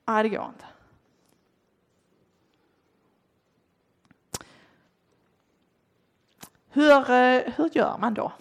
[0.06, 0.66] Nej, det går inte.
[6.70, 8.32] Hur, eh, hur gör man då?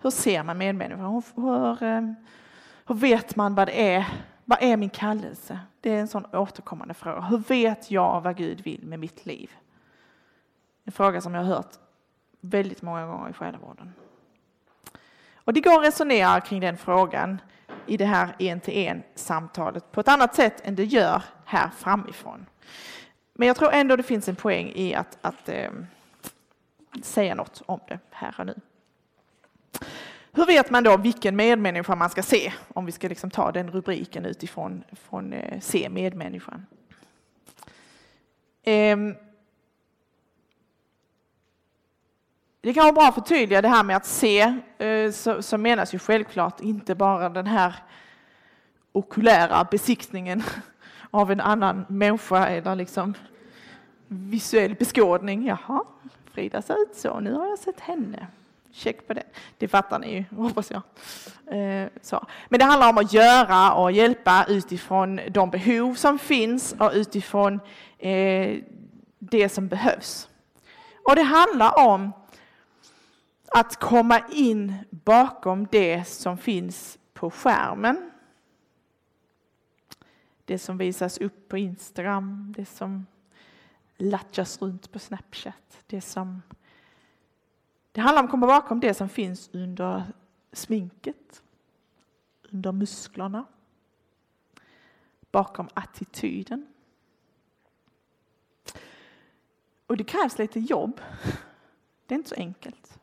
[0.00, 1.22] Hur ser man medmänniskan?
[1.36, 2.12] Hur, hur, eh,
[2.92, 4.06] hur vet man vad det är?
[4.44, 5.60] Vad är min kallelse?
[5.80, 7.20] Det är en sån återkommande fråga.
[7.20, 9.50] Hur vet jag vad Gud vill med mitt liv?
[10.84, 11.74] En fråga som jag har hört
[12.40, 13.92] väldigt många gånger i själavården.
[15.34, 17.40] Och det går att resonera kring den frågan
[17.86, 22.46] i det här en-till-en samtalet på ett annat sätt än det gör här framifrån.
[23.32, 25.70] Men jag tror ändå det finns en poäng i att, att eh,
[27.02, 28.54] säga något om det här och nu.
[30.34, 32.52] Hur vet man då vilken medmänniska man ska se?
[32.68, 36.66] Om vi ska liksom ta den rubriken utifrån från, eh, se medmänniskan.
[38.62, 38.96] Eh,
[42.60, 45.94] det kan vara bra att förtydliga det här med att se, eh, så, så menas
[45.94, 47.74] ju självklart inte bara den här
[48.92, 50.42] okulära besiktningen
[51.10, 53.14] av en annan människa eller liksom
[54.06, 55.46] visuell beskådning.
[55.46, 55.84] Jaha,
[56.24, 58.26] Frida ser ut så, nu har jag sett henne.
[58.72, 59.24] Check på det.
[59.58, 60.82] Det fattar ni ju, hoppas jag.
[61.56, 62.26] Eh, så.
[62.48, 67.60] Men det handlar om att göra och hjälpa utifrån de behov som finns och utifrån
[67.98, 68.58] eh,
[69.18, 70.28] det som behövs.
[71.08, 72.12] Och det handlar om
[73.48, 78.10] att komma in bakom det som finns på skärmen.
[80.44, 83.06] Det som visas upp på Instagram, det som
[83.96, 86.42] latchas runt på Snapchat, det som
[87.92, 90.04] det handlar om att komma bakom det som finns under
[90.52, 91.42] sminket,
[92.50, 93.44] under musklerna,
[95.30, 96.66] bakom attityden.
[99.86, 101.00] Och det krävs lite jobb.
[102.06, 102.98] Det är inte så enkelt.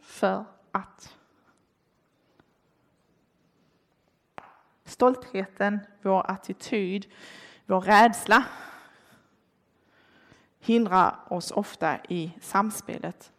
[0.00, 1.16] För att
[4.84, 7.12] stoltheten, vår attityd,
[7.66, 8.44] vår rädsla
[10.62, 13.32] hindrar oss ofta i samspelet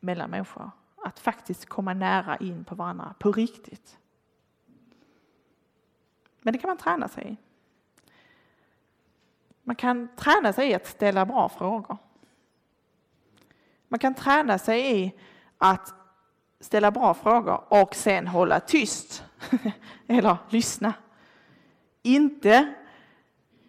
[0.00, 0.70] mellan människor.
[1.04, 3.98] Att faktiskt komma nära in på varandra på riktigt.
[6.42, 7.36] Men det kan man träna sig i.
[9.62, 11.96] Man kan träna sig i att ställa bra frågor.
[13.88, 15.12] Man kan träna sig i
[15.58, 15.94] att
[16.60, 19.24] ställa bra frågor och sen hålla tyst.
[20.06, 20.94] Eller lyssna.
[22.02, 22.74] Inte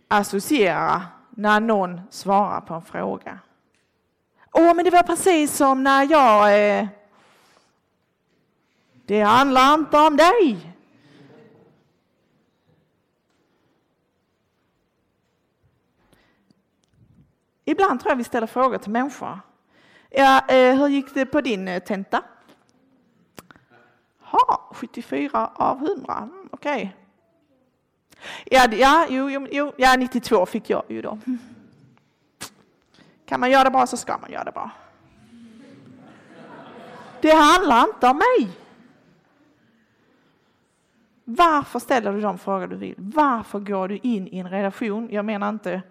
[0.08, 3.40] associera när någon svarar på en fråga.
[4.52, 6.78] Åh, men det var precis som när jag...
[6.80, 6.88] Eh,
[9.06, 10.76] det handlar inte om dig.
[17.66, 19.40] Ibland tror jag vi ställer frågor till människor.
[20.10, 22.24] Ja, eh, hur gick det på din eh, tenta?
[24.20, 26.76] Ha, 74 av 100, mm, okej.
[26.76, 27.01] Okay.
[28.46, 31.20] Ja, ja, jo, jo, jo, ja, 92 fick jag ju då.
[33.26, 34.70] Kan man göra det bra så ska man göra det bra.
[37.22, 38.52] Det handlar inte om mig.
[41.24, 42.96] Varför ställer du de frågor du vill?
[42.98, 45.08] Varför går du in i en relation?
[45.12, 45.82] Jag menar inte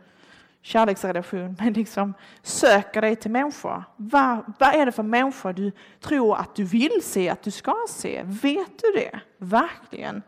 [0.62, 3.84] kärleksrelation, men liksom söker dig till människor.
[3.96, 7.74] Vad, vad är det för människor du tror att du vill se, att du ska
[7.88, 8.22] se?
[8.24, 10.22] Vet du det verkligen?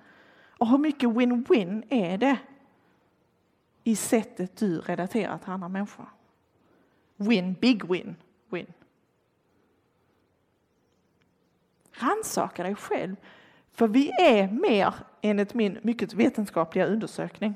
[0.62, 2.38] Och hur mycket win-win är det
[3.84, 6.08] i sättet du relaterar till andra människor?
[7.16, 8.16] Win, big win,
[8.50, 8.72] win.
[11.92, 13.16] Rannsaka dig själv.
[13.72, 17.54] För vi är mer, enligt min mycket vetenskapliga undersökning,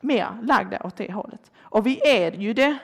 [0.00, 1.52] mer lagda åt det hållet.
[1.58, 2.78] Och vi är ju det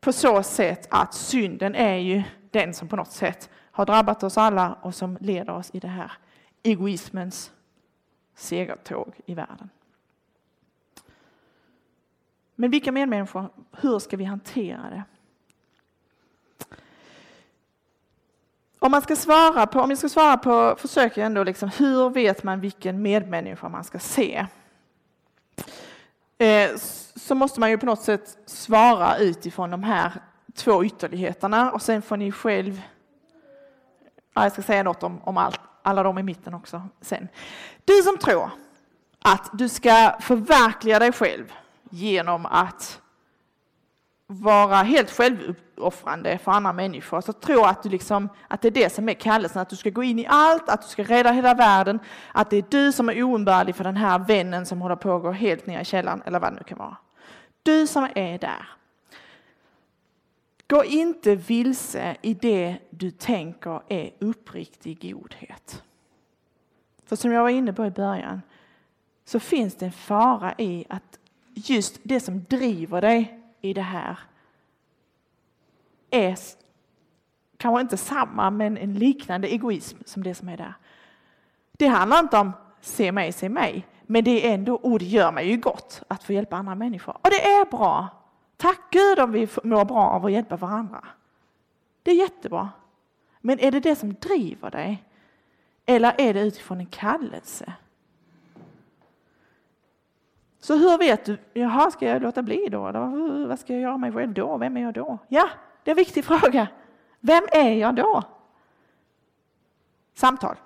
[0.00, 4.38] på så sätt att synden är ju den som på något sätt har drabbat oss
[4.38, 6.12] alla och som leder oss i det här
[6.62, 7.52] egoismens
[8.34, 9.70] segertåg i världen.
[12.54, 15.02] Men vilka medmänniskor, hur ska vi hantera det?
[18.82, 22.10] om man ska svara på, om jag ska svara på, försöker jag ändå liksom, hur
[22.10, 24.46] vet man vilken medmänniska man ska se?
[26.38, 26.70] Eh,
[27.16, 30.12] så måste man ju på något sätt svara utifrån de här
[30.54, 32.82] två ytterligheterna och sen får ni själv,
[34.34, 37.28] ja, jag ska säga något om, om allt, alla de i mitten också sen.
[37.84, 38.50] Du som tror
[39.22, 41.52] att du ska förverkliga dig själv
[41.90, 43.00] genom att
[44.26, 47.20] vara helt självuppoffrande för andra människor.
[47.20, 49.90] Så tro att, du liksom, att det är det som är kallelsen, att du ska
[49.90, 51.98] gå in i allt, att du ska rädda hela världen,
[52.32, 55.22] att det är du som är oumbärlig för den här vännen som håller på att
[55.22, 56.96] gå helt ner i källaren, eller vad det nu kan vara.
[57.62, 58.68] Du som är där.
[60.66, 65.82] Gå inte vilse i det du tänker är uppriktig godhet.
[67.04, 68.42] För som jag var inne på i början
[69.24, 71.18] så finns det en fara i att
[71.54, 74.18] just det som driver dig i det här
[76.10, 76.38] är
[77.56, 80.74] kanske inte samma, men en liknande egoism som det som är där.
[81.72, 85.32] Det handlar inte om se mig, se mig, men det är ändå, och det gör
[85.32, 87.16] mig ju gott att få hjälpa andra människor.
[87.22, 88.08] Och det är bra.
[88.62, 91.04] Tack Gud om vi mår bra av att hjälpa varandra.
[92.02, 92.70] Det är jättebra.
[93.40, 95.04] Men är det det som driver dig?
[95.86, 97.72] Eller är det utifrån en kallelse?
[100.58, 102.88] Så hur vet du, jaha, ska jag låta bli då?
[102.88, 104.56] Eller vad ska jag göra mig själv då?
[104.56, 105.18] Vem är jag då?
[105.28, 105.48] Ja,
[105.84, 106.68] det är en viktig fråga.
[107.20, 108.22] Vem är jag då?
[110.14, 110.56] Samtal.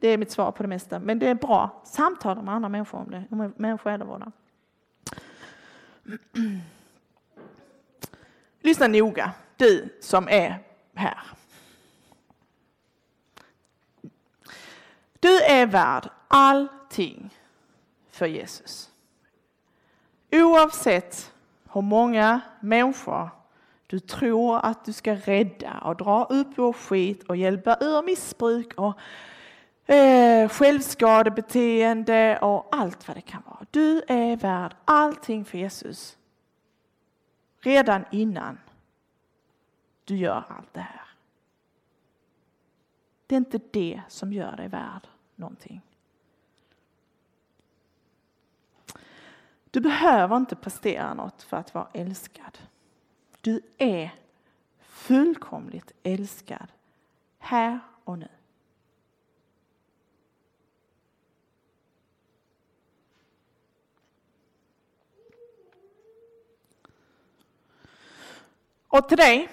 [0.00, 1.82] Det är mitt svar på det mesta, men det är bra.
[1.84, 4.32] Samtala med andra människor om det, om människoäldrevårdare.
[8.60, 10.58] Lyssna noga, du som är
[10.94, 11.18] här.
[15.20, 17.30] Du är värd allting
[18.10, 18.90] för Jesus.
[20.30, 21.32] Oavsett
[21.72, 23.30] hur många människor
[23.86, 28.74] du tror att du ska rädda och dra upp ur skit och hjälpa ur missbruk
[28.74, 28.98] och
[29.86, 33.66] eh, självskadebeteende och allt vad det kan vara.
[33.70, 36.18] Du är värd allting för Jesus.
[37.60, 38.58] Redan innan
[40.04, 41.08] du gör allt det här.
[43.26, 45.80] Det är inte det som gör dig värd någonting.
[49.70, 52.58] Du behöver inte prestera något för att vara älskad.
[53.40, 54.14] Du är
[54.80, 56.72] fullkomligt älskad
[57.38, 58.28] här och nu.
[68.92, 69.48] Och till dig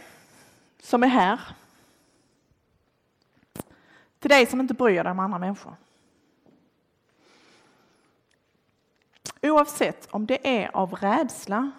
[0.79, 1.39] som är här,
[4.19, 5.75] till dig som inte bryr dig om andra människor.
[9.41, 11.71] Oavsett om det är av rädsla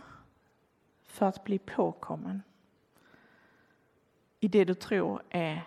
[1.07, 2.43] för att bli påkommen
[4.41, 5.63] i det du tror är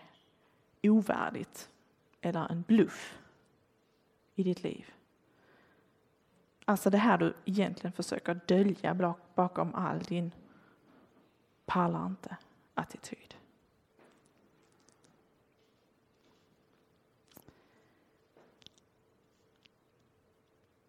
[0.83, 1.69] ovärdigt
[2.21, 3.17] eller en bluff
[4.35, 4.93] i ditt liv.
[6.65, 10.31] Alltså det här du egentligen försöker dölja bakom all din
[11.65, 13.35] pallar inte-attityd.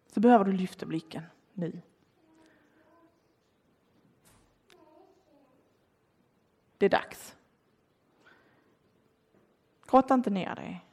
[0.07, 1.23] Så behöver du lyfta blicken
[1.53, 1.81] nu.
[6.77, 7.35] Det är dags.
[9.87, 10.85] Grotta inte ner dig.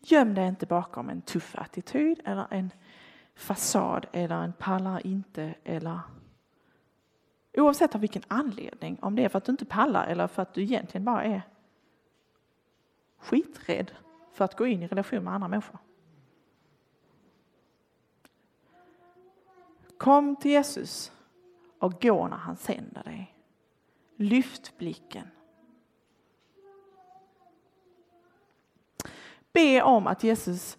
[0.00, 2.70] Göm dig inte bakom en tuff attityd eller en
[3.34, 6.00] fasad eller en pallar inte eller
[7.52, 10.54] Oavsett av vilken anledning, om det är för att du inte pallar eller för att
[10.54, 11.42] du egentligen bara är
[13.18, 13.90] skiträdd
[14.32, 15.78] för att gå in i relation med andra människor.
[19.96, 21.12] Kom till Jesus
[21.78, 23.34] och gå när han sänder dig.
[24.16, 25.26] Lyft blicken.
[29.52, 30.78] Be om att Jesus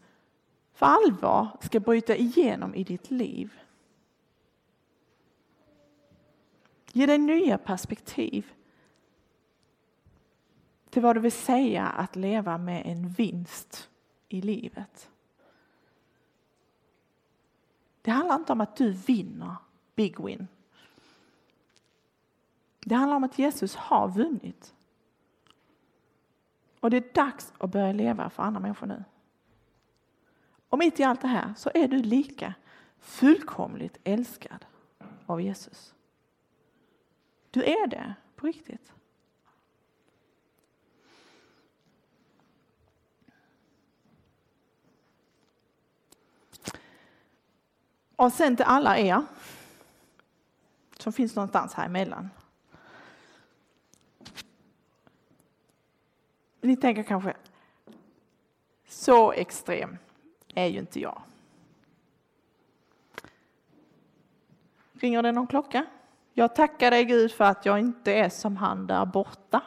[0.73, 3.59] för allvar ska bryta igenom i ditt liv.
[6.99, 8.53] Ge dig nya perspektiv
[10.89, 13.89] till vad det vill säga att leva med en vinst
[14.29, 15.09] i livet.
[18.01, 19.55] Det handlar inte om att du vinner
[19.95, 20.47] big win.
[22.79, 24.73] Det handlar om att Jesus har vunnit.
[26.79, 29.03] Och det är dags att börja leva för andra människor nu.
[30.69, 32.53] Och mitt i allt det här så är du lika
[32.99, 34.65] fullkomligt älskad
[35.25, 35.93] av Jesus.
[37.51, 38.93] Du är det på riktigt.
[48.15, 49.25] Och sen till alla er
[50.97, 52.29] som finns någonstans här emellan.
[56.61, 57.35] Ni tänker kanske,
[58.87, 59.97] så extrem
[60.47, 61.21] är ju inte jag.
[64.93, 65.85] Ringer det någon klocka?
[66.39, 69.61] Jag tackar dig Gud för att jag inte är som han där borta.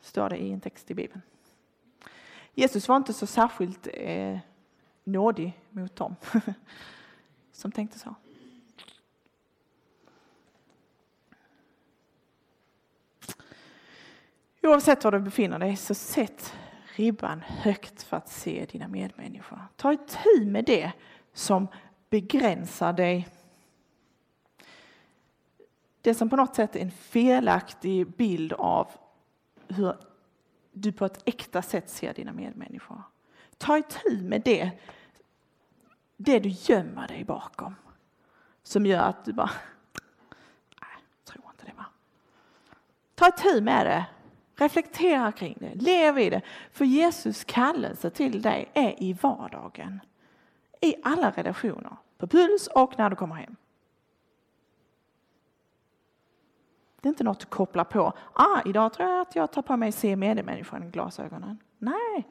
[0.00, 1.22] Står det i en text i Bibeln.
[2.54, 4.38] Jesus var inte så särskilt eh,
[5.04, 6.16] nådig mot dem
[7.52, 8.14] som tänkte så.
[14.62, 16.54] Oavsett var du befinner dig så sätt
[16.94, 19.60] ribban högt för att se dina medmänniskor.
[19.76, 20.92] Ta itu med det
[21.32, 21.68] som
[22.10, 23.28] begränsar dig.
[26.08, 28.88] Det som på något sätt är en felaktig bild av
[29.68, 29.94] hur
[30.72, 33.02] du på ett äkta sätt ser dina medmänniskor.
[33.58, 34.70] Ta itu med det,
[36.16, 37.74] det du gömmer dig bakom.
[38.62, 39.50] Som gör att du bara,
[40.80, 41.86] nej, tror inte det va.
[43.14, 44.06] Ta itu med det
[44.56, 46.42] Reflektera kring det, lev i det.
[46.72, 50.00] För Jesus kallelse till dig är i vardagen.
[50.80, 51.96] I alla relationer.
[52.18, 53.56] På puls och när du kommer hem.
[57.00, 58.12] Det är inte något du kopplar på.
[58.32, 61.58] Ah, idag tror jag att jag tar på mig se medmänniskan i glasögonen.
[61.78, 62.28] Nej,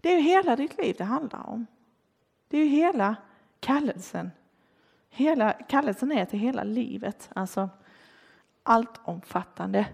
[0.00, 1.66] det är ju hela ditt liv det handlar om.
[2.48, 3.16] Det är ju hela
[3.60, 4.30] kallelsen.
[5.10, 7.68] Hela, kallelsen är till hela livet, alltså
[8.62, 9.86] allt omfattande.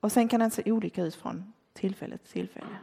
[0.00, 2.76] Och sen kan den se olika ut från tillfälle till tillfälle.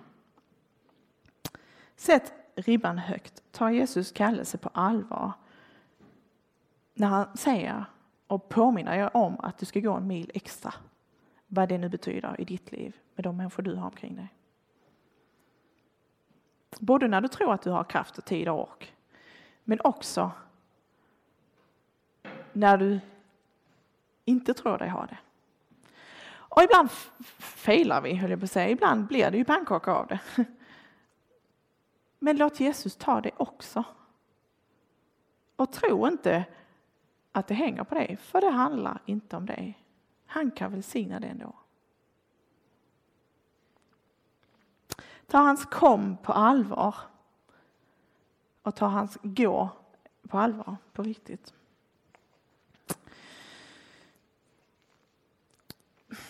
[1.95, 3.43] Sätt ribban högt.
[3.51, 5.31] Ta Jesus kallelse på allvar.
[6.93, 7.85] När han säger
[8.27, 10.73] och påminna er om att du ska gå en mil extra.
[11.47, 14.33] Vad det nu betyder i ditt liv med de människor du har omkring dig.
[16.79, 18.95] Både när du tror att du har kraft och tid och ork.
[19.63, 20.31] Men också
[22.53, 22.99] när du
[24.25, 25.17] inte tror dig ha det.
[26.29, 26.91] Och ibland
[27.39, 28.69] failar vi, höll jag på att säga.
[28.69, 30.19] Ibland blir det ju pannkaka av det.
[32.19, 33.83] Men låt Jesus ta det också.
[35.55, 36.45] Och tro inte
[37.37, 39.83] att det hänger på dig, för det handlar inte om dig.
[40.25, 41.55] Han kan välsigna det ändå.
[45.27, 46.95] Ta hans kom på allvar.
[48.61, 49.69] Och ta hans gå
[50.27, 51.53] på allvar, på riktigt.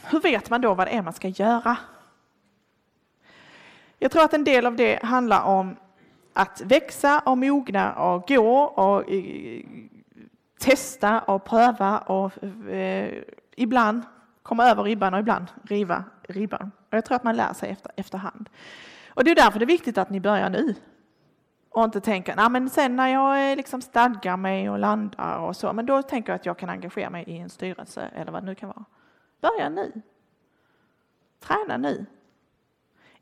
[0.04, 1.78] hur vet man då vad det är man ska göra?
[4.00, 5.76] Jag tror att en del av det handlar om
[6.34, 9.64] att växa och mogna och gå och eh,
[10.60, 13.24] testa och pröva och eh,
[13.56, 14.04] ibland
[14.44, 16.72] komma över ribban och ibland riva ribban.
[16.90, 18.50] Och jag tror att man lär sig efter, efterhand.
[19.10, 20.76] Och det är därför det är viktigt att ni börjar nu.
[21.70, 25.56] Och inte tänka, nej men sen när jag eh, liksom stadgar mig och landar och
[25.56, 28.42] så, men då tänker jag att jag kan engagera mig i en styrelse eller vad
[28.42, 28.86] det nu kan vara.
[29.42, 30.02] Börja nu.
[31.40, 32.06] Träna nu.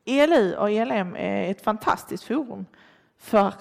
[0.06, 2.66] ELU och ELM är ett fantastiskt forum
[3.18, 3.54] för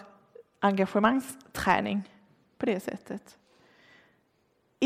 [0.61, 2.11] engagemangsträning
[2.59, 3.39] på det sättet.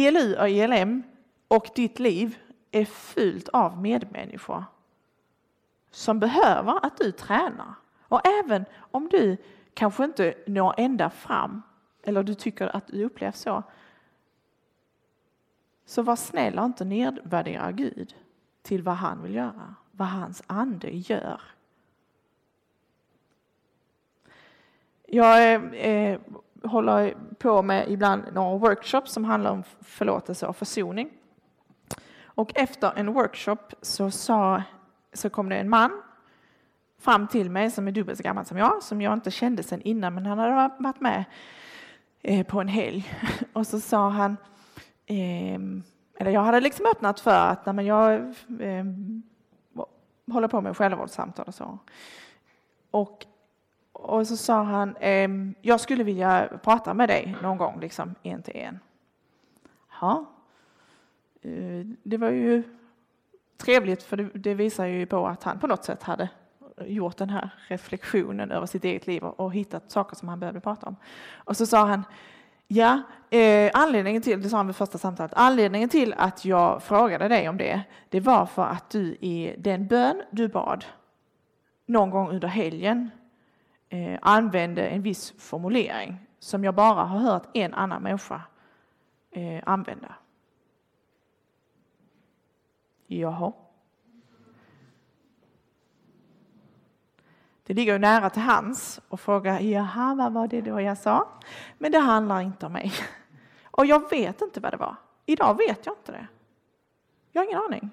[0.07, 1.03] ELU och ELM
[1.49, 2.39] och ditt liv
[2.71, 4.65] är fyllt av medmänniskor
[5.91, 7.75] som behöver att du tränar.
[8.01, 9.37] Och även om du
[9.75, 11.63] kanske inte når ända fram
[12.03, 13.63] eller du tycker att du upplevs så,
[15.85, 18.17] så var snäll och inte nedvärdera Gud
[18.63, 21.41] till vad han vill göra, vad hans ande gör.
[25.07, 26.21] Jag eh, eh
[26.63, 31.11] håller på med ibland några workshops som handlar om förlåtelse och försoning.
[32.25, 34.63] Och efter en workshop så, sa,
[35.13, 36.03] så kom det en man
[36.99, 39.83] fram till mig som är dubbelt så gammal som jag, som jag inte kände sedan
[39.83, 41.25] innan, men han hade varit med
[42.23, 43.13] eh, på en helg.
[43.53, 44.37] Och så sa han,
[45.07, 45.83] ehm,
[46.19, 49.23] eller jag hade liksom öppnat för att nej, men jag ehm,
[50.33, 51.79] håller på med självvårdssamtal och så.
[52.91, 53.27] Och,
[53.99, 58.43] och så sa han, ehm, jag skulle vilja prata med dig någon gång, liksom en
[58.43, 58.79] till en.
[60.01, 60.25] Ja,
[61.43, 62.63] eh, det var ju
[63.57, 66.29] trevligt för det, det visar ju på att han på något sätt hade
[66.87, 70.87] gjort den här reflektionen över sitt eget liv och hittat saker som han behövde prata
[70.87, 70.97] om.
[71.35, 72.05] Och så sa han,
[72.71, 77.29] Ja, eh, anledningen till, det sa han vid första samtalet, anledningen till att jag frågade
[77.29, 80.85] dig om det, det var för att du i den bön du bad
[81.87, 83.11] någon gång under helgen
[83.89, 88.43] eh, använde en viss formulering som jag bara har hört en annan människa
[89.31, 90.15] eh, använda.
[93.07, 93.53] Jaha.
[97.63, 101.29] Det ligger ju nära till hands att fråga, jaha, vad var det då jag sa?
[101.79, 102.93] Men det handlar inte om mig.
[103.71, 104.97] Och jag vet inte vad det var.
[105.27, 106.27] Idag vet jag inte det.
[107.33, 107.91] Jag har ingen aning.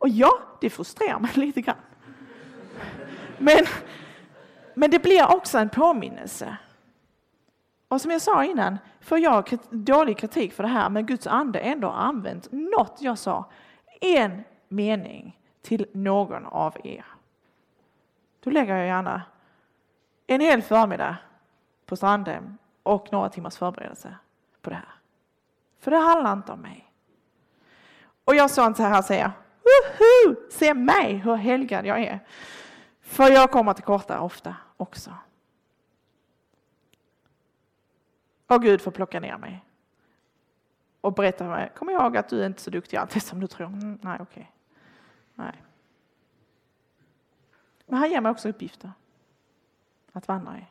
[0.00, 0.30] Och ja,
[0.60, 1.76] det frustrerar mig lite grann.
[3.38, 3.64] Men,
[4.74, 6.56] men det blir också en påminnelse.
[7.88, 11.58] Och som jag sa innan, får jag dålig kritik för det här, men Guds ande
[11.58, 13.50] ändå använt något jag sa,
[14.00, 17.04] en mening till någon av er.
[18.40, 19.22] Då lägger jag gärna
[20.26, 21.16] en hel förmiddag
[21.86, 24.14] på Strandhem och några timmars förberedelse
[24.62, 24.94] på det här.
[25.80, 26.92] För det handlar inte om mig.
[28.24, 29.30] Och jag sa inte så här säger,
[29.62, 30.36] Woho!
[30.50, 32.20] se mig hur helgad jag är.
[33.10, 35.14] För jag kommer till korta ofta också.
[38.46, 39.64] Och Gud får plocka ner mig.
[41.00, 43.46] Och berätta för mig, kom ihåg att du är inte så duktig alltid som du
[43.46, 43.66] tror.
[43.66, 44.24] Mm, nej, okej.
[44.24, 44.46] Okay.
[45.34, 45.62] Nej.
[47.86, 48.92] Men han ger mig också uppgifter
[50.12, 50.66] att vandra i.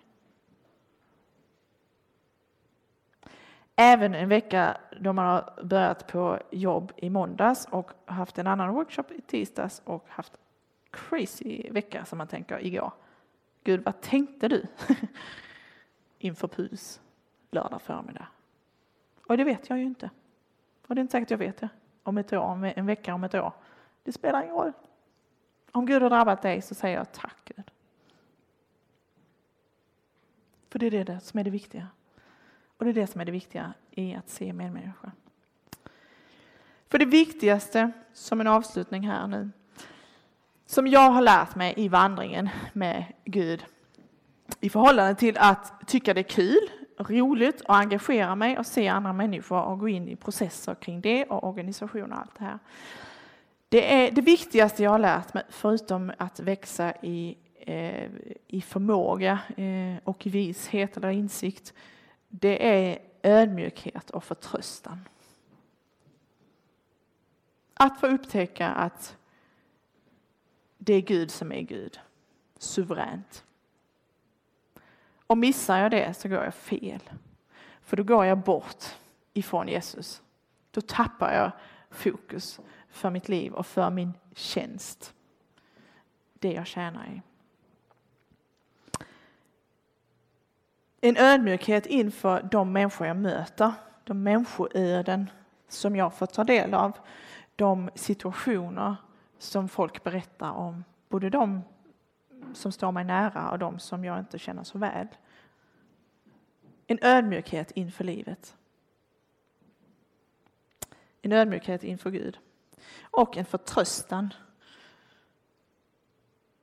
[3.75, 8.73] Även en vecka då man har börjat på jobb i måndags och haft en annan
[8.73, 10.37] workshop i tisdags och haft
[10.91, 12.91] crazy vecka som man tänker igår.
[13.63, 14.67] Gud, vad tänkte du
[16.19, 17.01] inför PUS
[17.51, 18.27] lördag förmiddag?
[19.27, 20.09] Och det vet jag ju inte.
[20.87, 21.69] Och det är inte säkert jag vet det
[22.03, 23.53] om ett år, om en vecka, om ett år.
[24.03, 24.73] Det spelar ingen roll.
[25.71, 27.71] Om Gud har drabbat dig så säger jag tack Gud.
[30.69, 31.87] För det är det som är det viktiga.
[32.77, 35.11] Och det är det som är det viktiga i att se medmänniska.
[36.87, 39.49] För det viktigaste, som en avslutning här nu,
[40.69, 43.65] som jag har lärt mig i vandringen med Gud
[44.59, 49.13] i förhållande till att tycka det är kul, roligt och engagera mig och se andra
[49.13, 52.59] människor och gå in i processer kring det och organisation och allt det här.
[53.69, 58.09] Det är det viktigaste jag har lärt mig, förutom att växa i, eh,
[58.47, 61.73] i förmåga eh, och i vishet eller insikt,
[62.27, 64.99] det är ödmjukhet och förtröstan.
[67.73, 69.15] Att få upptäcka att
[70.81, 71.99] det är Gud som är Gud,
[72.57, 73.43] suveränt.
[75.27, 77.01] Och missar jag det så går jag fel.
[77.81, 78.85] För då går jag bort
[79.33, 80.21] ifrån Jesus.
[80.71, 81.51] Då tappar jag
[81.89, 85.13] fokus för mitt liv och för min tjänst.
[86.33, 87.21] Det jag tjänar i.
[91.01, 93.73] En ödmjukhet inför de människor jag möter,
[94.03, 95.29] de människoöden
[95.67, 96.97] som jag får ta del av,
[97.55, 98.95] de situationer
[99.39, 101.61] som folk berättar om, både de
[102.53, 105.07] som står mig nära och de som jag inte känner så väl.
[106.87, 108.57] En ödmjukhet inför livet.
[111.21, 112.39] En ödmjukhet inför Gud.
[113.01, 114.33] Och en förtröstan.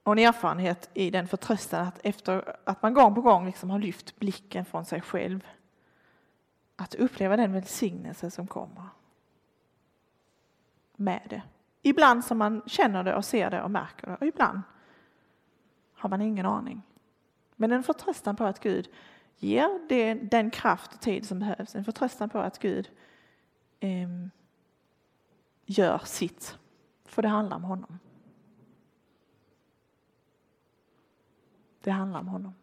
[0.02, 3.78] Och en erfarenhet i den förtröstan att efter att man gång på gång liksom har
[3.78, 5.46] lyft blicken från sig själv,
[6.76, 8.88] att uppleva den välsignelse som kommer
[10.96, 11.42] med det.
[11.86, 14.60] Ibland som man känner det och ser det och märker det och ibland
[15.94, 16.82] har man ingen aning.
[17.56, 18.88] Men en förtröstan på att Gud
[19.36, 21.74] ger det, den kraft och tid som behövs.
[21.74, 22.90] En förtröstan på att Gud
[23.80, 24.08] eh,
[25.66, 26.58] gör sitt.
[27.04, 27.98] För det handlar om honom.
[31.80, 32.54] Det handlar om honom.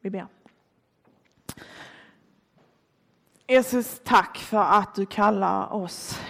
[0.00, 0.37] Vi ber.
[3.50, 6.20] Jesus, tack för att du kallar oss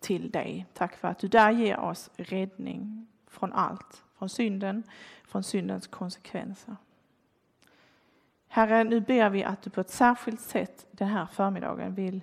[0.00, 0.66] till dig.
[0.74, 4.82] Tack för att du där ger oss räddning från allt, från synden,
[5.24, 6.76] från syndens konsekvenser.
[8.48, 12.22] Herre, nu ber vi att du på ett särskilt sätt den här förmiddagen vill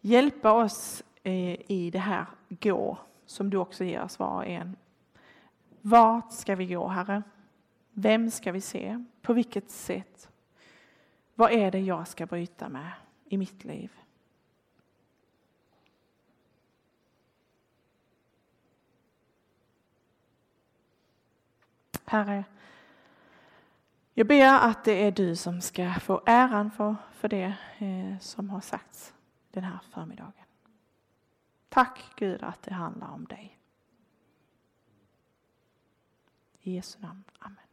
[0.00, 4.76] hjälpa oss eh, i det här gå som du också ger oss var och en.
[5.80, 7.22] Vart ska vi gå, Herre?
[7.90, 9.04] Vem ska vi se?
[9.22, 10.28] På vilket sätt?
[11.34, 12.90] Vad är det jag ska bryta med
[13.32, 13.90] i mitt liv?
[22.04, 22.44] Herre,
[24.14, 28.50] jag ber att det är du som ska få äran för, för det eh, som
[28.50, 29.14] har sagts
[29.50, 30.32] den här förmiddagen.
[31.68, 33.58] Tack Gud att det handlar om dig.
[36.60, 37.24] I Jesu namn.
[37.38, 37.71] Amen.